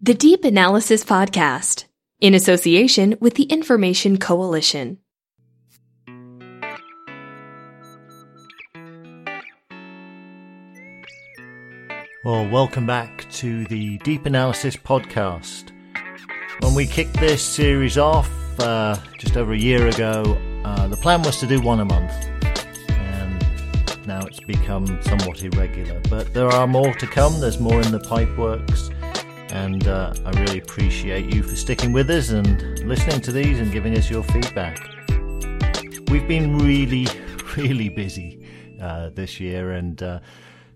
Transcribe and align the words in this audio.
The 0.00 0.14
Deep 0.14 0.44
Analysis 0.44 1.02
Podcast, 1.02 1.86
in 2.20 2.32
association 2.32 3.16
with 3.18 3.34
the 3.34 3.42
Information 3.42 4.16
Coalition. 4.16 4.98
Well, 12.24 12.48
welcome 12.48 12.86
back 12.86 13.28
to 13.32 13.64
the 13.64 13.98
Deep 14.04 14.24
Analysis 14.24 14.76
Podcast. 14.76 15.72
When 16.60 16.76
we 16.76 16.86
kicked 16.86 17.14
this 17.14 17.42
series 17.42 17.98
off 17.98 18.30
uh, 18.60 18.98
just 19.18 19.36
over 19.36 19.52
a 19.52 19.58
year 19.58 19.88
ago, 19.88 20.38
uh, 20.64 20.86
the 20.86 20.96
plan 20.96 21.22
was 21.22 21.40
to 21.40 21.48
do 21.48 21.60
one 21.60 21.80
a 21.80 21.84
month. 21.84 22.12
And 22.88 24.06
now 24.06 24.24
it's 24.26 24.38
become 24.38 24.86
somewhat 25.02 25.42
irregular. 25.42 26.00
But 26.08 26.32
there 26.34 26.46
are 26.46 26.68
more 26.68 26.94
to 26.94 27.06
come, 27.08 27.40
there's 27.40 27.58
more 27.58 27.80
in 27.82 27.90
the 27.90 27.98
pipeworks 27.98 28.94
and 29.52 29.86
uh, 29.88 30.14
I 30.24 30.30
really 30.40 30.58
appreciate 30.58 31.32
you 31.32 31.42
for 31.42 31.56
sticking 31.56 31.92
with 31.92 32.10
us 32.10 32.30
and 32.30 32.78
listening 32.86 33.20
to 33.22 33.32
these 33.32 33.58
and 33.58 33.72
giving 33.72 33.96
us 33.96 34.10
your 34.10 34.22
feedback. 34.22 34.78
We've 36.08 36.26
been 36.26 36.58
really, 36.58 37.06
really 37.56 37.88
busy 37.88 38.46
uh, 38.80 39.10
this 39.10 39.40
year 39.40 39.72
and 39.72 40.02
uh, 40.02 40.20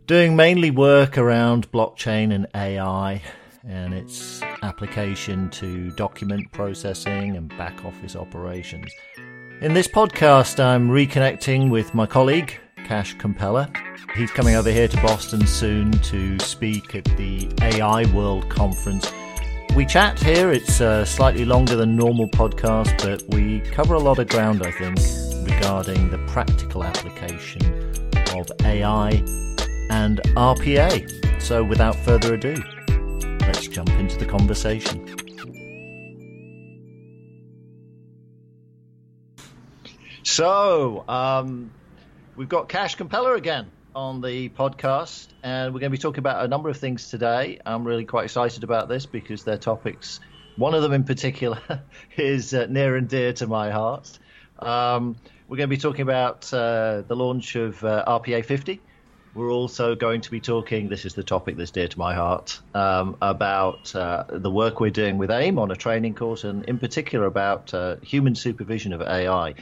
doing 0.06 0.36
mainly 0.36 0.70
work 0.70 1.18
around 1.18 1.70
blockchain 1.72 2.34
and 2.34 2.46
AI 2.54 3.22
and 3.66 3.94
its 3.94 4.42
application 4.62 5.48
to 5.50 5.90
document 5.92 6.50
processing 6.52 7.36
and 7.36 7.48
back 7.50 7.84
office 7.84 8.16
operations. 8.16 8.90
In 9.60 9.74
this 9.74 9.86
podcast, 9.86 10.58
I'm 10.58 10.88
reconnecting 10.88 11.70
with 11.70 11.94
my 11.94 12.06
colleague, 12.06 12.58
Kash 12.84 13.16
Kompella. 13.16 13.74
He's 14.14 14.30
coming 14.30 14.54
over 14.54 14.70
here 14.70 14.88
to 14.88 14.96
Boston 15.02 15.46
soon 15.46 15.92
to 15.92 16.38
speak 16.38 16.94
at 16.94 17.04
the 17.16 17.50
AI 17.62 18.04
World 18.12 18.48
Conference. 18.50 19.10
We 19.74 19.86
chat 19.86 20.18
here, 20.20 20.52
it's 20.52 20.80
uh, 20.80 21.04
slightly 21.04 21.44
longer 21.44 21.76
than 21.76 21.96
normal 21.96 22.28
podcast, 22.28 23.02
but 23.02 23.22
we 23.34 23.60
cover 23.60 23.94
a 23.94 23.98
lot 23.98 24.18
of 24.18 24.28
ground, 24.28 24.62
I 24.62 24.70
think, 24.70 24.98
regarding 25.48 26.10
the 26.10 26.18
practical 26.26 26.84
application 26.84 27.62
of 28.34 28.50
AI 28.64 29.10
and 29.90 30.20
RPA. 30.36 31.40
So 31.40 31.64
without 31.64 31.96
further 31.96 32.34
ado, 32.34 32.54
let's 33.40 33.66
jump 33.66 33.88
into 33.90 34.18
the 34.18 34.26
conversation. 34.26 35.08
So, 40.22 41.04
um, 41.08 41.72
we've 42.36 42.48
got 42.48 42.68
Kash 42.68 42.96
Kompella 42.96 43.36
again 43.36 43.70
on 43.94 44.20
the 44.20 44.48
podcast, 44.48 45.28
and 45.42 45.72
we're 45.74 45.80
going 45.80 45.90
to 45.90 45.96
be 45.96 46.00
talking 46.00 46.20
about 46.20 46.44
a 46.44 46.48
number 46.48 46.68
of 46.68 46.76
things 46.76 47.10
today. 47.10 47.60
I'm 47.64 47.84
really 47.84 48.04
quite 48.04 48.24
excited 48.24 48.64
about 48.64 48.88
this 48.88 49.06
because 49.06 49.44
they're 49.44 49.58
topics. 49.58 50.20
One 50.56 50.74
of 50.74 50.82
them 50.82 50.92
in 50.92 51.04
particular 51.04 51.60
is 52.16 52.54
uh, 52.54 52.66
near 52.68 52.96
and 52.96 53.08
dear 53.08 53.32
to 53.34 53.46
my 53.46 53.70
heart. 53.70 54.18
Um, 54.58 55.16
we're 55.48 55.58
going 55.58 55.68
to 55.68 55.76
be 55.76 55.80
talking 55.80 56.02
about 56.02 56.52
uh, 56.52 57.02
the 57.06 57.16
launch 57.16 57.56
of 57.56 57.82
uh, 57.84 58.04
RPA 58.06 58.44
50. 58.44 58.80
We're 59.34 59.50
also 59.50 59.94
going 59.94 60.20
to 60.22 60.30
be 60.30 60.40
talking, 60.40 60.88
this 60.88 61.06
is 61.06 61.14
the 61.14 61.22
topic 61.22 61.56
that's 61.56 61.70
dear 61.70 61.88
to 61.88 61.98
my 61.98 62.14
heart, 62.14 62.60
um, 62.74 63.16
about 63.22 63.94
uh, 63.94 64.24
the 64.28 64.50
work 64.50 64.78
we're 64.78 64.90
doing 64.90 65.16
with 65.16 65.30
AIIM 65.30 65.58
on 65.58 65.70
a 65.70 65.76
training 65.76 66.14
course, 66.14 66.44
and 66.44 66.66
in 66.66 66.78
particular 66.78 67.26
about 67.26 67.72
uh, 67.72 67.96
human 68.02 68.34
supervision 68.34 68.92
of 68.92 69.00
AI. 69.00 69.54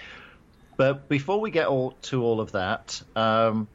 But 0.81 1.11
before 1.11 1.42
we 1.42 1.50
get 1.50 1.67
all, 1.67 1.91
to 2.05 2.25
all 2.25 2.41
of 2.41 2.53
that, 2.53 3.03
um, 3.14 3.69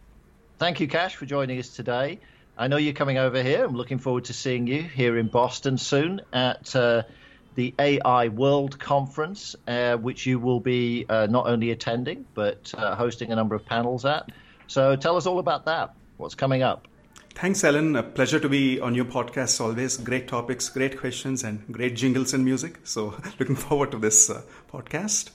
thank 0.57 0.79
you, 0.79 0.87
Kash, 0.87 1.15
for 1.15 1.27
joining 1.27 1.59
us 1.59 1.69
today. 1.69 2.19
I 2.57 2.67
know 2.67 2.77
you're 2.77 2.93
coming 2.93 3.19
over 3.19 3.43
here. 3.43 3.63
I'm 3.63 3.75
looking 3.75 3.99
forward 3.99 4.25
to 4.25 4.33
seeing 4.33 4.65
you 4.65 4.81
here 4.81 5.15
in 5.15 5.27
Boston 5.27 5.77
soon 5.77 6.21
at 6.33 6.75
uh, 6.75 7.03
the 7.53 7.75
AI 7.77 8.29
World 8.29 8.79
Conference, 8.79 9.55
uh, 9.67 9.97
which 9.97 10.25
you 10.25 10.39
will 10.39 10.59
be 10.59 11.05
uh, 11.07 11.27
not 11.27 11.45
only 11.45 11.69
attending 11.69 12.25
but 12.33 12.73
uh, 12.75 12.95
hosting 12.95 13.31
a 13.31 13.35
number 13.35 13.53
of 13.53 13.67
panels 13.67 14.03
at. 14.03 14.31
So 14.65 14.95
tell 14.95 15.15
us 15.15 15.27
all 15.27 15.37
about 15.37 15.65
that. 15.65 15.93
What's 16.17 16.33
coming 16.33 16.63
up? 16.63 16.87
Thanks, 17.35 17.63
Alan. 17.63 17.95
A 17.95 18.01
pleasure 18.01 18.39
to 18.39 18.49
be 18.49 18.79
on 18.79 18.95
your 18.95 19.05
podcast 19.05 19.61
always. 19.61 19.97
Great 19.97 20.27
topics, 20.27 20.69
great 20.69 20.97
questions, 20.97 21.43
and 21.43 21.71
great 21.71 21.95
jingles 21.95 22.33
and 22.33 22.43
music. 22.43 22.79
So, 22.83 23.13
looking 23.39 23.55
forward 23.55 23.91
to 23.91 23.99
this 23.99 24.27
uh, 24.27 24.41
podcast. 24.73 25.29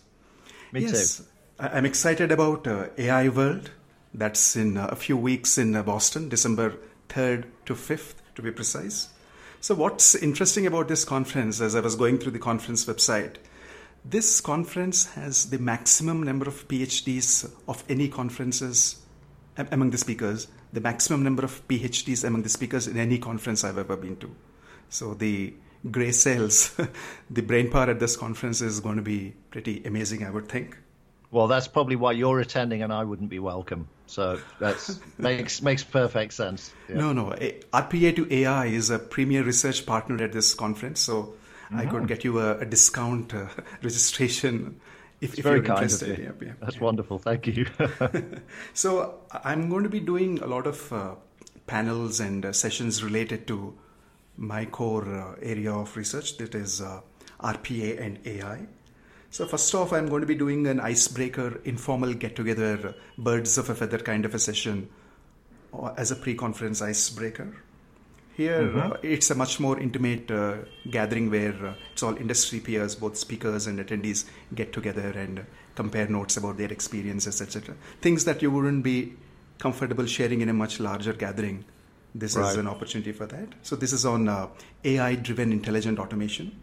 Me 0.73 0.81
yes, 0.81 1.19
too. 1.19 1.25
I'm 1.63 1.85
excited 1.85 2.33
about 2.33 2.67
uh, 2.67 2.87
AI 2.97 3.29
World. 3.29 3.71
That's 4.15 4.57
in 4.57 4.79
uh, 4.79 4.87
a 4.87 4.97
few 4.97 5.15
weeks 5.15 5.59
in 5.59 5.77
uh, 5.77 5.83
Boston, 5.83 6.31
December 6.31 6.77
3rd 7.11 7.45
to 7.67 7.75
5th, 7.75 8.15
to 8.37 8.41
be 8.41 8.51
precise. 8.51 9.11
So, 9.61 9.75
what's 9.75 10.15
interesting 10.15 10.67
about 10.67 10.89
this 10.89 11.05
conference, 11.05 11.61
as 11.61 11.75
I 11.75 11.81
was 11.81 11.97
going 11.97 12.17
through 12.17 12.33
the 12.33 12.39
conference 12.39 12.87
website, 12.87 13.37
this 14.07 14.41
conference 14.41 15.13
has 15.13 15.51
the 15.51 15.59
maximum 15.59 16.23
number 16.23 16.49
of 16.49 16.67
PhDs 16.67 17.53
of 17.69 17.85
any 17.91 18.09
conferences 18.09 18.99
among 19.59 19.91
the 19.91 19.99
speakers, 19.99 20.49
the 20.73 20.81
maximum 20.81 21.23
number 21.23 21.45
of 21.45 21.69
PhDs 21.69 22.25
among 22.25 22.41
the 22.41 22.49
speakers 22.49 22.87
in 22.87 22.97
any 22.97 23.19
conference 23.19 23.65
I've 23.65 23.77
ever 23.77 23.99
been 23.99 24.17
to. 24.17 24.35
So 24.89 25.13
the 25.13 25.53
gray 25.91 26.13
cells, 26.13 26.75
the 27.31 27.43
brain 27.43 27.71
power 27.71 27.91
at 27.91 28.01
this 28.01 28.17
conference 28.17 28.63
is 28.63 28.81
going 28.81 28.97
to 28.97 29.03
be 29.03 29.35
pretty 29.51 29.85
amazing, 29.85 30.25
I 30.25 30.31
would 30.31 30.49
think. 30.49 30.79
Well, 31.31 31.47
that's 31.47 31.69
probably 31.69 31.97
why 31.97 32.13
you're 32.13 32.41
attending 32.41 32.83
and 32.83 32.93
I 32.93 33.05
wouldn't 33.05 33.31
be 33.31 33.39
welcome. 33.39 33.89
So 34.07 34.41
that 34.59 34.99
makes 35.19 35.63
makes 35.63 35.85
perfect 35.85 36.33
sense. 36.33 36.73
Yeah. 36.89 36.97
No, 36.97 37.13
no. 37.13 37.25
RPA2AI 37.73 38.73
is 38.73 38.91
a 38.91 38.99
premier 38.99 39.45
research 39.45 39.87
partner 39.87 40.23
at 40.25 40.33
this 40.33 40.55
conference, 40.55 41.01
so 41.01 41.23
mm-hmm. 41.23 41.79
I 41.79 41.87
could 41.87 42.09
get 42.09 42.25
you 42.25 42.41
a, 42.41 42.59
a 42.59 42.67
discount 42.67 43.33
uh, 43.33 43.47
registration 43.83 44.81
if, 45.21 45.39
if 45.39 45.45
very 45.45 45.63
kind 45.63 45.93
of 45.93 46.03
you. 46.03 46.25
Yep, 46.25 46.43
yep, 46.43 46.57
That's 46.61 46.81
wonderful. 46.81 47.19
Thank 47.19 47.47
you. 47.47 47.67
so 48.75 49.21
I'm 49.45 49.69
going 49.69 49.85
to 49.85 49.91
be 49.91 50.01
doing 50.01 50.41
a 50.41 50.47
lot 50.47 50.67
of 50.67 50.93
uh, 50.93 51.15
panels 51.67 52.19
and 52.19 52.45
uh, 52.45 52.53
sessions 52.53 53.05
related 53.05 53.47
to 53.47 53.75
my 54.37 54.65
core 54.65 55.07
uh, 55.15 55.35
area 55.43 55.73
of 55.73 55.97
research, 55.97 56.39
that 56.39 56.55
is 56.55 56.81
uh, 56.81 57.01
RPA 57.41 58.01
and 58.01 58.19
AI. 58.25 58.67
So 59.31 59.47
first 59.47 59.73
off, 59.77 59.93
I'm 59.93 60.09
going 60.09 60.23
to 60.23 60.27
be 60.27 60.35
doing 60.35 60.67
an 60.67 60.81
icebreaker, 60.81 61.61
informal 61.65 62.15
get-together, 62.15 62.95
birds 63.17 63.57
of 63.59 63.71
a 63.71 63.77
feather 63.77 63.99
kind 63.99 64.25
of 64.25 64.35
a 64.35 64.41
session 64.41 64.89
uh, 65.73 65.95
as 65.97 66.11
a 66.11 66.17
pre-conference 66.17 66.83
icebreaker. 66.83 67.55
Here, 68.37 68.63
mm-hmm. 68.63 68.93
uh, 68.93 68.97
it's 69.03 69.31
a 69.31 69.37
much 69.37 69.61
more 69.61 69.79
intimate 69.79 70.31
uh, 70.33 70.57
gathering 70.91 71.31
where 71.31 71.55
uh, 71.65 71.75
it's 71.93 72.03
all 72.03 72.17
industry 72.17 72.59
peers, 72.59 72.97
both 72.97 73.17
speakers 73.17 73.69
and 73.69 73.79
attendees 73.79 74.25
get 74.53 74.73
together 74.73 75.11
and 75.11 75.47
compare 75.77 76.09
notes 76.09 76.37
about 76.37 76.57
their 76.57 76.73
experiences, 76.73 77.41
etc. 77.41 77.77
Things 78.01 78.25
that 78.25 78.43
you 78.43 78.51
wouldn't 78.51 78.83
be 78.83 79.13
comfortable 79.59 80.07
sharing 80.07 80.41
in 80.41 80.49
a 80.49 80.55
much 80.55 80.81
larger 80.81 81.13
gathering. 81.13 81.65
This 82.15 82.35
right. 82.35 82.51
is 82.51 82.57
an 82.57 82.67
opportunity 82.67 83.13
for 83.13 83.27
that. 83.27 83.49
So, 83.63 83.77
this 83.77 83.93
is 83.93 84.05
on 84.05 84.29
uh, 84.29 84.49
AI 84.85 85.15
driven 85.15 85.53
intelligent 85.53 86.01
automation. 86.01 86.59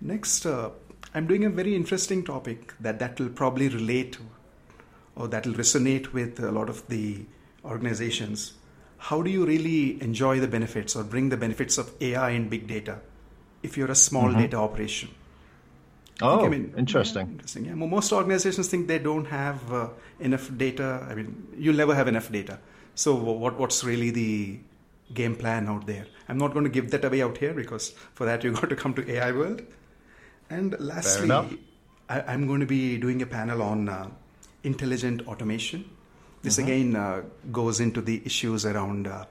Next, 0.00 0.46
uh, 0.46 0.70
I'm 1.14 1.26
doing 1.26 1.44
a 1.44 1.50
very 1.50 1.76
interesting 1.76 2.24
topic 2.24 2.74
that, 2.80 2.98
that 2.98 3.20
will 3.20 3.28
probably 3.28 3.68
relate 3.68 4.18
or 5.14 5.28
that 5.28 5.46
will 5.46 5.54
resonate 5.54 6.12
with 6.12 6.40
a 6.40 6.50
lot 6.50 6.68
of 6.68 6.86
the 6.88 7.24
organizations 7.64 8.54
how 9.08 9.20
do 9.20 9.30
you 9.30 9.44
really 9.44 10.02
enjoy 10.02 10.40
the 10.40 10.48
benefits 10.48 10.96
or 10.96 11.04
bring 11.04 11.28
the 11.28 11.36
benefits 11.36 11.76
of 11.76 11.92
AI 12.00 12.30
and 12.30 12.48
big 12.48 12.66
data 12.66 13.00
if 13.62 13.76
you're 13.76 13.90
a 13.90 13.94
small 13.94 14.28
mm-hmm. 14.30 14.40
data 14.40 14.56
operation? 14.56 15.10
Oh, 16.22 16.40
I, 16.40 16.46
I 16.46 16.48
mean, 16.48 16.72
interesting. 16.76 17.26
Yeah, 17.26 17.32
interesting. 17.32 17.64
Yeah, 17.66 17.74
most 17.74 18.12
organizations 18.12 18.68
think 18.68 18.88
they 18.88 18.98
don't 18.98 19.26
have 19.26 19.72
uh, 19.72 19.88
enough 20.20 20.50
data. 20.56 21.06
I 21.10 21.14
mean, 21.14 21.48
you'll 21.58 21.76
never 21.76 21.94
have 21.94 22.08
enough 22.08 22.32
data. 22.32 22.58
So, 22.94 23.14
what 23.14 23.58
what's 23.58 23.84
really 23.84 24.10
the 24.10 24.60
game 25.12 25.36
plan 25.36 25.68
out 25.68 25.86
there? 25.86 26.06
I'm 26.28 26.38
not 26.38 26.54
going 26.54 26.64
to 26.64 26.70
give 26.70 26.90
that 26.92 27.04
away 27.04 27.20
out 27.20 27.36
here 27.36 27.52
because 27.52 27.90
for 28.14 28.24
that 28.24 28.42
you 28.42 28.52
got 28.60 28.70
to 28.70 28.76
come 28.76 28.94
to 28.94 29.10
AI 29.10 29.32
World. 29.32 29.62
And 30.50 30.76
lastly, 30.78 31.30
I, 32.08 32.32
am 32.34 32.46
going 32.46 32.60
to 32.60 32.66
be 32.66 32.98
doing 32.98 33.22
a 33.22 33.26
panel 33.26 33.62
on 33.62 33.88
uh, 33.88 34.08
intelligent 34.62 35.26
automation 35.26 35.90
this 36.44 36.58
mm-hmm. 36.58 36.68
again 36.68 36.96
uh, 36.96 37.22
goes 37.50 37.80
into 37.80 38.02
the 38.02 38.20
issues 38.26 38.66
around 38.66 39.06
uh, 39.06 39.24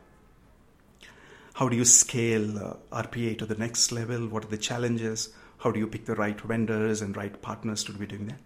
how 1.54 1.70
do 1.70 1.76
you 1.76 1.86
scale 1.86 2.58
uh, 2.58 2.74
RPA 2.92 3.38
to 3.38 3.46
the 3.46 3.54
next 3.54 3.92
level? 3.92 4.28
What 4.28 4.46
are 4.46 4.48
the 4.48 4.58
challenges? 4.58 5.30
How 5.60 5.70
do 5.70 5.80
you 5.80 5.86
pick 5.86 6.06
the 6.06 6.16
right 6.16 6.42
vendors 6.42 7.04
and 7.04 7.16
right 7.16 7.40
partners 7.40 7.84
to 7.84 7.92
be 7.94 8.08
doing 8.08 8.26
that? 8.28 8.40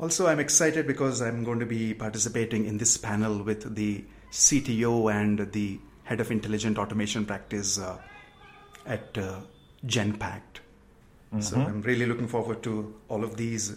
Also, 0.00 0.26
I'm 0.26 0.40
excited 0.40 0.86
because 0.86 1.20
I'm 1.20 1.44
going 1.44 1.60
to 1.60 1.66
be 1.66 1.92
participating 1.92 2.64
in 2.64 2.78
this 2.78 2.96
panel 2.96 3.42
with 3.42 3.74
the 3.74 4.02
CTO 4.30 5.12
and 5.12 5.52
the 5.52 5.78
head 6.04 6.20
of 6.20 6.30
intelligent 6.30 6.78
automation 6.78 7.26
practice 7.26 7.78
uh, 7.78 7.98
at 8.86 9.18
uh, 9.18 9.40
Genpact. 9.84 10.61
Mm-hmm. 11.32 11.40
So 11.40 11.56
I'm 11.56 11.80
really 11.82 12.06
looking 12.06 12.28
forward 12.28 12.62
to 12.64 12.94
all 13.08 13.24
of 13.24 13.36
these, 13.36 13.76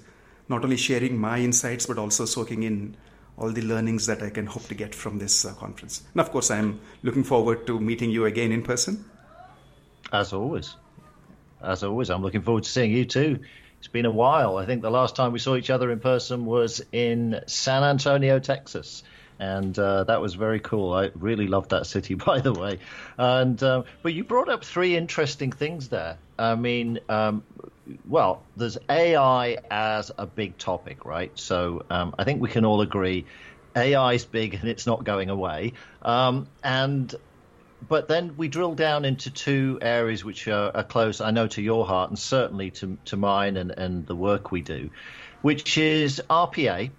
not 0.49 0.63
only 0.63 0.77
sharing 0.77 1.17
my 1.17 1.39
insights, 1.39 1.85
but 1.85 1.97
also 1.97 2.25
soaking 2.25 2.63
in 2.63 2.97
all 3.37 3.51
the 3.51 3.61
learnings 3.61 4.05
that 4.05 4.21
I 4.21 4.29
can 4.29 4.45
hope 4.45 4.67
to 4.67 4.75
get 4.75 4.93
from 4.93 5.19
this 5.19 5.45
uh, 5.45 5.53
conference. 5.53 6.03
And 6.13 6.21
of 6.21 6.31
course, 6.31 6.51
I'm 6.51 6.79
looking 7.03 7.23
forward 7.23 7.65
to 7.67 7.79
meeting 7.79 8.11
you 8.11 8.25
again 8.25 8.51
in 8.51 8.63
person. 8.63 9.05
As 10.11 10.33
always. 10.33 10.75
As 11.61 11.83
always, 11.83 12.09
I'm 12.09 12.21
looking 12.21 12.41
forward 12.41 12.63
to 12.63 12.69
seeing 12.69 12.91
you 12.91 13.05
too. 13.05 13.39
It's 13.79 13.87
been 13.87 14.05
a 14.05 14.11
while. 14.11 14.57
I 14.57 14.65
think 14.65 14.81
the 14.81 14.91
last 14.91 15.15
time 15.15 15.31
we 15.31 15.39
saw 15.39 15.55
each 15.55 15.69
other 15.69 15.91
in 15.91 15.99
person 15.99 16.45
was 16.45 16.81
in 16.91 17.41
San 17.47 17.83
Antonio, 17.83 18.39
Texas 18.39 19.03
and 19.39 19.77
uh, 19.77 20.03
that 20.05 20.21
was 20.21 20.35
very 20.35 20.59
cool. 20.59 20.93
I 20.93 21.11
really 21.15 21.47
loved 21.47 21.71
that 21.71 21.85
city, 21.85 22.13
by 22.25 22.39
the 22.39 22.53
way. 22.53 22.79
And 23.17 23.61
uh, 23.61 23.83
but 24.01 24.13
you 24.13 24.23
brought 24.23 24.49
up 24.49 24.63
three 24.63 24.95
interesting 24.95 25.51
things 25.51 25.89
there. 25.89 26.17
I 26.37 26.55
mean, 26.55 26.99
um, 27.09 27.43
well, 28.07 28.43
there's 28.57 28.77
AI 28.89 29.57
as 29.69 30.11
a 30.17 30.25
big 30.25 30.57
topic, 30.57 31.05
right? 31.05 31.31
So 31.35 31.85
um, 31.89 32.15
I 32.19 32.23
think 32.23 32.41
we 32.41 32.49
can 32.49 32.65
all 32.65 32.81
agree 32.81 33.25
AI 33.75 34.13
is 34.13 34.25
big 34.25 34.53
and 34.53 34.69
it's 34.69 34.87
not 34.87 35.03
going 35.03 35.29
away. 35.29 35.73
Um, 36.01 36.47
and 36.63 37.13
but 37.87 38.07
then 38.07 38.35
we 38.37 38.47
drill 38.47 38.73
down 38.73 39.05
into 39.05 39.29
two 39.29 39.77
areas 39.81 40.23
which 40.23 40.47
are, 40.47 40.71
are, 40.73 40.83
close, 40.83 41.21
I 41.21 41.31
know, 41.31 41.47
to 41.47 41.61
your 41.61 41.85
heart 41.85 42.09
and 42.09 42.17
certainly 42.17 42.71
to, 42.71 42.97
to 43.05 43.17
mine 43.17 43.57
and, 43.57 43.71
and 43.71 44.07
the 44.07 44.15
work 44.15 44.51
we 44.51 44.61
do, 44.61 44.89
which 45.41 45.77
is 45.77 46.21
RPA 46.29 46.89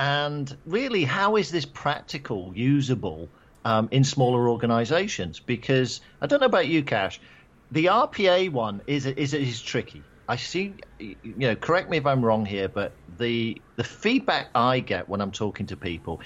and 0.00 0.56
really, 0.64 1.04
how 1.04 1.36
is 1.36 1.50
this 1.50 1.66
practical, 1.66 2.52
usable 2.54 3.28
um, 3.66 3.90
in 3.90 4.02
smaller 4.02 4.48
organizations? 4.48 5.40
Because 5.40 6.00
I 6.22 6.26
don't 6.26 6.40
know 6.40 6.46
about 6.46 6.68
you, 6.68 6.82
Kash. 6.82 7.20
The 7.70 7.84
RPA 7.84 8.50
one 8.50 8.80
is 8.86 9.04
is 9.04 9.34
is 9.34 9.60
tricky. 9.60 10.02
I 10.26 10.36
see, 10.36 10.72
you 10.98 11.16
know, 11.36 11.54
correct 11.54 11.90
me 11.90 11.98
if 11.98 12.06
I'm 12.06 12.24
wrong 12.24 12.46
here, 12.46 12.66
but 12.66 12.92
the 13.18 13.60
the 13.76 13.84
feedback 13.84 14.48
I 14.54 14.80
get 14.80 15.06
when 15.06 15.20
I'm 15.20 15.32
talking 15.32 15.66
to 15.66 15.76
people, 15.76 16.22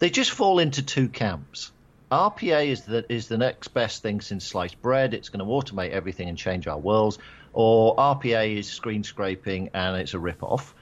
they 0.00 0.10
just 0.10 0.32
fall 0.32 0.58
into 0.58 0.82
two 0.82 1.08
camps. 1.08 1.70
RPA 2.10 2.66
is 2.66 2.82
the 2.82 3.06
is 3.08 3.28
the 3.28 3.38
next 3.38 3.68
best 3.68 4.02
thing 4.02 4.22
since 4.22 4.44
sliced 4.44 4.82
bread. 4.82 5.14
It's 5.14 5.28
going 5.28 5.38
to 5.38 5.44
automate 5.44 5.90
everything 5.90 6.28
and 6.28 6.36
change 6.36 6.66
our 6.66 6.78
worlds. 6.78 7.18
Or 7.52 7.94
RPA 7.94 8.58
is 8.58 8.68
screen 8.68 9.04
scraping 9.04 9.70
and 9.72 9.98
it's 9.98 10.14
a 10.14 10.18
rip 10.18 10.42
off. 10.42 10.74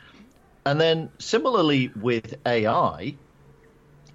And 0.65 0.81
then 0.81 1.11
similarly 1.19 1.91
with 2.01 2.35
AI, 2.47 3.17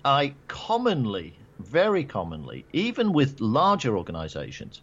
I 0.06 0.34
commonly, 0.48 1.38
very 1.60 2.04
commonly, 2.04 2.66
even 2.72 3.12
with 3.12 3.42
larger 3.42 3.98
organizations, 3.98 4.82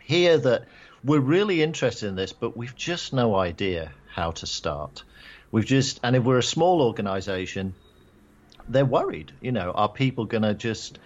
hear 0.00 0.38
that 0.38 0.64
we're 1.04 1.20
really 1.20 1.62
interested 1.62 2.08
in 2.08 2.14
this, 2.14 2.32
but 2.32 2.56
we've 2.56 2.76
just 2.76 3.12
no 3.12 3.34
idea 3.34 3.92
how 4.08 4.30
to 4.32 4.46
start. 4.46 5.04
We've 5.50 5.66
just, 5.66 6.00
and 6.02 6.16
if 6.16 6.22
we're 6.22 6.38
a 6.38 6.42
small 6.42 6.80
organization, 6.80 7.74
they're 8.68 8.84
worried. 8.84 9.32
You 9.40 9.52
know, 9.52 9.72
are 9.72 9.88
people 9.88 10.24
going 10.24 10.44
to 10.44 10.54
just 10.54 10.98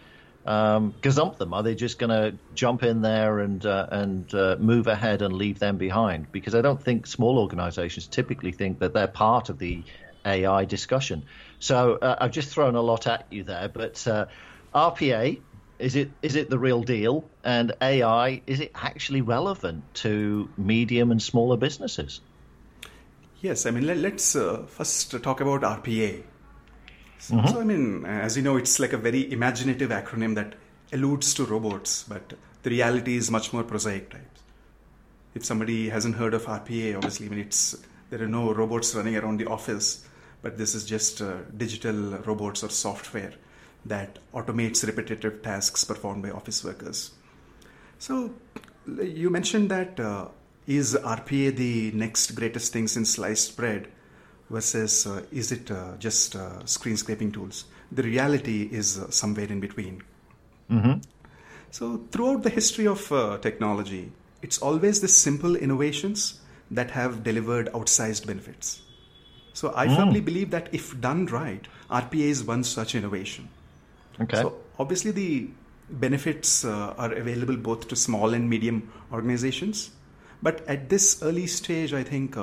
um, 0.47 0.95
gazump 1.01 1.39
them? 1.39 1.53
Are 1.53 1.63
they 1.63 1.75
just 1.75 1.99
going 1.99 2.11
to 2.11 2.39
jump 2.55 2.83
in 2.83 3.03
there 3.03 3.41
and 3.41 3.65
uh, 3.65 3.87
and 3.91 4.33
uh, 4.35 4.57
move 4.59 4.87
ahead 4.87 5.23
and 5.23 5.35
leave 5.35 5.59
them 5.59 5.77
behind? 5.77 6.31
Because 6.33 6.55
I 6.55 6.63
don't 6.63 6.83
think 6.83 7.07
small 7.07 7.39
organizations 7.39 8.07
typically 8.07 8.53
think 8.53 8.79
that 8.81 8.95
they're 8.95 9.09
part 9.09 9.49
of 9.49 9.59
the 9.59 9.83
AI 10.25 10.65
discussion. 10.65 11.25
So 11.59 11.95
uh, 11.97 12.17
I've 12.21 12.33
just 12.33 12.51
thrown 12.51 12.75
a 12.75 12.83
lot 12.83 13.07
at 13.07 13.27
you 13.31 13.45
there, 13.45 13.69
but 13.69 14.07
uh, 14.07 14.27
RPA 14.75 15.41
is 15.79 15.97
it 15.97 16.11
is 16.23 16.37
it 16.37 16.51
the 16.51 16.59
real 16.59 16.83
deal? 16.83 17.29
And 17.45 17.73
AI 17.81 18.43
is 18.47 18.61
it 18.61 18.73
actually 18.75 19.21
relevant 19.21 19.95
to 19.97 20.49
medium 20.57 21.11
and 21.11 21.23
smaller 21.23 21.57
businesses? 21.57 22.21
Yes, 23.41 23.67
I 23.67 23.71
mean 23.71 23.87
let, 23.87 24.15
us 24.15 24.37
uh, 24.37 24.65
first 24.67 25.11
talk 25.23 25.41
about 25.41 25.63
RPA. 25.63 26.23
So, 27.19 27.35
mm-hmm. 27.35 27.49
so, 27.49 27.61
I 27.61 27.65
mean, 27.65 28.05
as 28.05 28.37
you 28.37 28.43
know, 28.43 28.57
it's 28.57 28.79
like 28.79 28.93
a 28.93 28.99
very 28.99 29.31
imaginative 29.33 29.91
acronym 29.91 30.35
that 30.35 30.55
alludes 30.93 31.35
to 31.35 31.45
robots, 31.45 32.05
but 32.05 32.35
the 32.63 32.71
reality 32.71 33.17
is 33.17 33.31
much 33.31 33.53
more 33.53 33.65
prosaic 33.65 34.11
types. 34.11 34.43
If 35.35 35.45
somebody 35.45 35.89
hasn't 35.89 36.17
heard 36.17 36.35
of 36.35 36.47
RPA, 36.47 36.97
obviously, 36.97 37.27
I 37.27 37.29
mean, 37.31 37.41
it's 37.41 37.77
there 38.11 38.23
are 38.23 38.29
no 38.29 38.53
robots 38.53 38.95
running 38.95 39.17
around 39.17 39.39
the 39.39 39.47
office, 39.47 40.07
but 40.43 40.57
this 40.59 40.75
is 40.75 40.85
just 40.85 41.21
uh, 41.21 41.39
digital 41.57 42.19
robots 42.19 42.63
or 42.63 42.71
software 42.71 43.33
that 43.85 44.19
automates 44.33 44.87
repetitive 44.87 45.43
tasks 45.43 45.85
performed 45.85 46.23
by 46.23 46.31
office 46.31 46.65
workers. 46.65 47.12
So, 47.99 48.35
you 48.87 49.31
mentioned 49.31 49.71
that 49.71 49.99
uh, 49.99 50.29
is 50.67 50.95
RPA 50.95 51.57
the 51.57 51.93
next 51.93 52.33
greatest 52.33 52.73
thing 52.73 52.89
since 52.89 53.11
sliced 53.11 53.57
bread? 53.57 53.89
Versus 54.51 55.07
uh, 55.07 55.23
is 55.33 55.53
it 55.53 55.71
uh, 55.71 55.97
just 55.99 56.37
uh, 56.37 56.65
screen 56.67 56.97
scraping 56.97 57.33
tools? 57.33 57.65
The 57.93 58.03
reality 58.03 58.69
is 58.71 58.99
uh, 58.99 59.11
somewhere 59.11 59.47
in 59.47 59.61
between. 59.61 60.03
Mm-hmm. 60.71 61.01
So, 61.71 62.05
throughout 62.11 62.43
the 62.43 62.51
history 62.51 62.87
of 62.87 63.11
uh, 63.13 63.39
technology, 63.39 64.13
it's 64.43 64.59
always 64.59 65.01
the 65.01 65.09
simple 65.09 65.57
innovations 65.57 66.41
that 66.71 66.91
have 66.93 67.23
delivered 67.23 67.69
outsized 67.73 68.27
benefits. 68.27 68.81
So, 69.53 69.73
I 69.75 69.87
mm. 69.87 69.97
firmly 69.97 70.21
believe 70.21 70.51
that 70.51 70.69
if 70.73 70.99
done 71.01 71.27
right, 71.27 71.67
RPA 71.91 72.15
is 72.15 72.45
one 72.45 72.65
such 72.65 72.95
innovation. 72.95 73.49
Okay. 74.21 74.37
So, 74.37 74.57
obviously, 74.79 75.11
the 75.11 75.49
benefits 75.91 76.65
uh, 76.65 76.95
are 76.99 77.13
available 77.13 77.57
both 77.57 77.89
to 77.89 77.97
small 77.97 78.35
and 78.35 78.49
medium 78.49 78.91
organizations. 79.13 79.91
But 80.43 80.67
at 80.69 80.89
this 80.89 81.23
early 81.23 81.47
stage, 81.47 81.93
I 81.93 82.03
think 82.03 82.37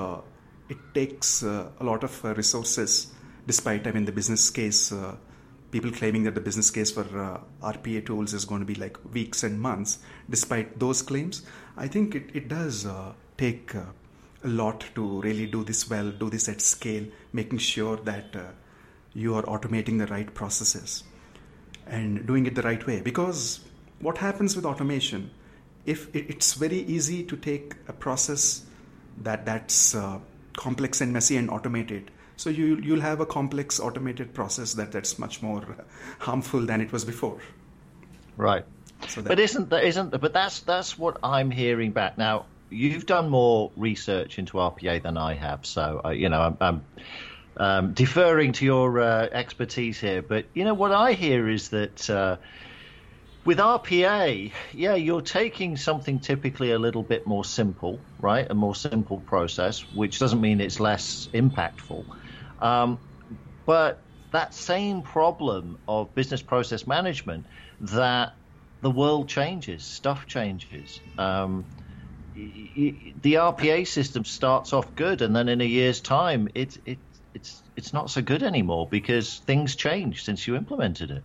it 0.70 0.78
takes 0.94 1.44
uh, 1.44 1.70
a 1.80 1.84
lot 1.84 2.04
of 2.04 2.24
uh, 2.26 2.34
resources, 2.36 3.14
despite, 3.46 3.88
I 3.88 3.92
mean, 3.92 4.06
the 4.06 4.12
business 4.12 4.50
case, 4.50 4.92
uh, 4.92 5.16
people 5.72 5.92
claiming 5.92 6.24
that 6.24 6.36
the 6.36 6.42
business 6.42 6.70
case 6.70 6.92
for 6.92 7.02
uh, 7.02 7.40
RPA 7.72 8.06
tools 8.06 8.34
is 8.34 8.46
going 8.46 8.62
to 8.62 8.66
be 8.66 8.76
like 8.76 8.98
weeks 9.14 9.44
and 9.44 9.60
months. 9.60 10.00
Despite 10.30 10.80
those 10.80 11.02
claims, 11.02 11.44
I 11.78 11.88
think 11.88 12.16
it, 12.16 12.30
it 12.34 12.48
does 12.48 12.88
take 13.38 13.74
a 13.74 13.88
lot 14.44 14.86
to 14.96 15.22
really 15.22 15.48
do 15.48 15.64
this 15.64 15.90
well, 15.90 16.12
do 16.12 16.30
this 16.30 16.48
at 16.48 16.62
scale, 16.62 17.06
making 17.32 17.58
sure 17.58 17.98
that 17.98 18.36
you 19.14 19.36
are 19.36 19.44
automating 19.44 19.98
the 20.00 20.08
right 20.08 20.34
processes 20.34 21.04
and 21.88 22.26
doing 22.26 22.46
it 22.46 22.56
the 22.56 22.62
right 22.62 22.86
way. 22.86 23.02
Because 23.02 23.62
what 24.00 24.18
happens 24.18 24.56
with 24.56 24.66
automation, 24.66 25.32
if 25.86 26.14
it's 26.16 26.54
very 26.54 26.80
easy 26.80 27.24
to 27.24 27.38
take 27.38 27.76
a 27.88 27.94
process 27.94 28.66
that 29.22 29.46
that's 29.46 29.96
uh, 29.96 30.20
complex 30.58 31.02
and 31.02 31.14
messy 31.14 31.38
and 31.38 31.50
automated. 31.50 32.12
So 32.36 32.50
you 32.50 32.78
you'll 32.78 33.02
have 33.02 33.20
a 33.20 33.26
complex 33.26 33.80
automated 33.80 34.34
process 34.34 34.74
that 34.74 34.92
that's 34.92 35.20
much 35.20 35.42
more 35.42 35.64
harmful 36.20 36.62
than 36.62 36.82
it 36.82 36.92
was 36.92 37.06
before. 37.06 37.40
Right. 38.38 38.66
So 39.08 39.22
that, 39.22 39.30
but 39.30 39.40
isn't 39.40 39.70
that 39.70 39.84
isn't 39.84 40.20
but 40.20 40.34
that's 40.34 40.62
that's 40.62 40.98
what 40.98 41.18
I'm 41.24 41.52
hearing 41.52 41.92
back 41.92 42.18
now. 42.18 42.46
You've 42.70 43.06
done 43.06 43.30
more 43.30 43.72
research 43.76 44.40
into 44.40 44.54
RPA 44.54 45.04
than 45.04 45.16
I 45.16 45.36
have, 45.36 45.64
so 45.66 46.02
uh, 46.06 46.10
you 46.10 46.30
know 46.30 46.42
I'm, 46.42 46.58
I'm 46.60 46.86
um, 47.58 47.94
deferring 47.94 48.54
to 48.54 48.66
your 48.66 49.00
uh, 49.00 49.28
expertise 49.32 50.00
here. 50.00 50.24
But 50.24 50.46
you 50.54 50.64
know 50.64 50.74
what 50.74 50.92
I 50.92 51.14
hear 51.14 51.48
is 51.48 51.70
that 51.70 52.10
uh, 52.10 52.38
with 53.46 53.60
RPA, 53.60 54.54
yeah, 54.72 54.96
you're 54.96 55.22
taking 55.22 55.76
something 55.78 56.20
typically 56.22 56.72
a 56.72 56.80
little 56.80 57.04
bit 57.04 57.28
more 57.28 57.44
simple, 57.46 58.08
right? 58.18 58.48
A 58.50 58.54
more 58.56 58.76
simple 58.76 59.22
process, 59.22 59.82
which 59.92 60.20
doesn't 60.20 60.42
mean 60.42 60.62
it's 60.62 60.80
less 60.80 61.28
impactful. 61.34 62.06
Um, 62.60 63.02
but 63.66 64.06
that 64.32 64.54
same 64.54 65.04
problem 65.04 65.78
of 65.88 66.16
business 66.16 66.42
process 66.42 66.88
management 66.88 67.48
that 67.82 68.34
the 68.82 68.92
world 68.92 69.30
changes, 69.30 69.86
stuff 69.86 70.26
changes. 70.28 71.02
Um, 71.18 71.68
the 72.36 73.38
RPA 73.38 73.86
system 73.86 74.26
starts 74.26 74.74
off 74.74 74.96
good, 74.96 75.22
and 75.22 75.36
then 75.36 75.50
in 75.50 75.62
a 75.62 75.66
year's 75.66 76.02
time, 76.02 76.48
it, 76.56 76.78
it, 76.86 77.00
it's, 77.34 77.64
it's 77.76 77.94
not 77.94 78.10
so 78.10 78.22
good 78.22 78.44
anymore 78.44 78.88
because 78.90 79.40
things 79.40 79.76
change 79.76 80.24
since 80.24 80.48
you 80.48 80.56
implemented 80.56 81.12
it. 81.12 81.24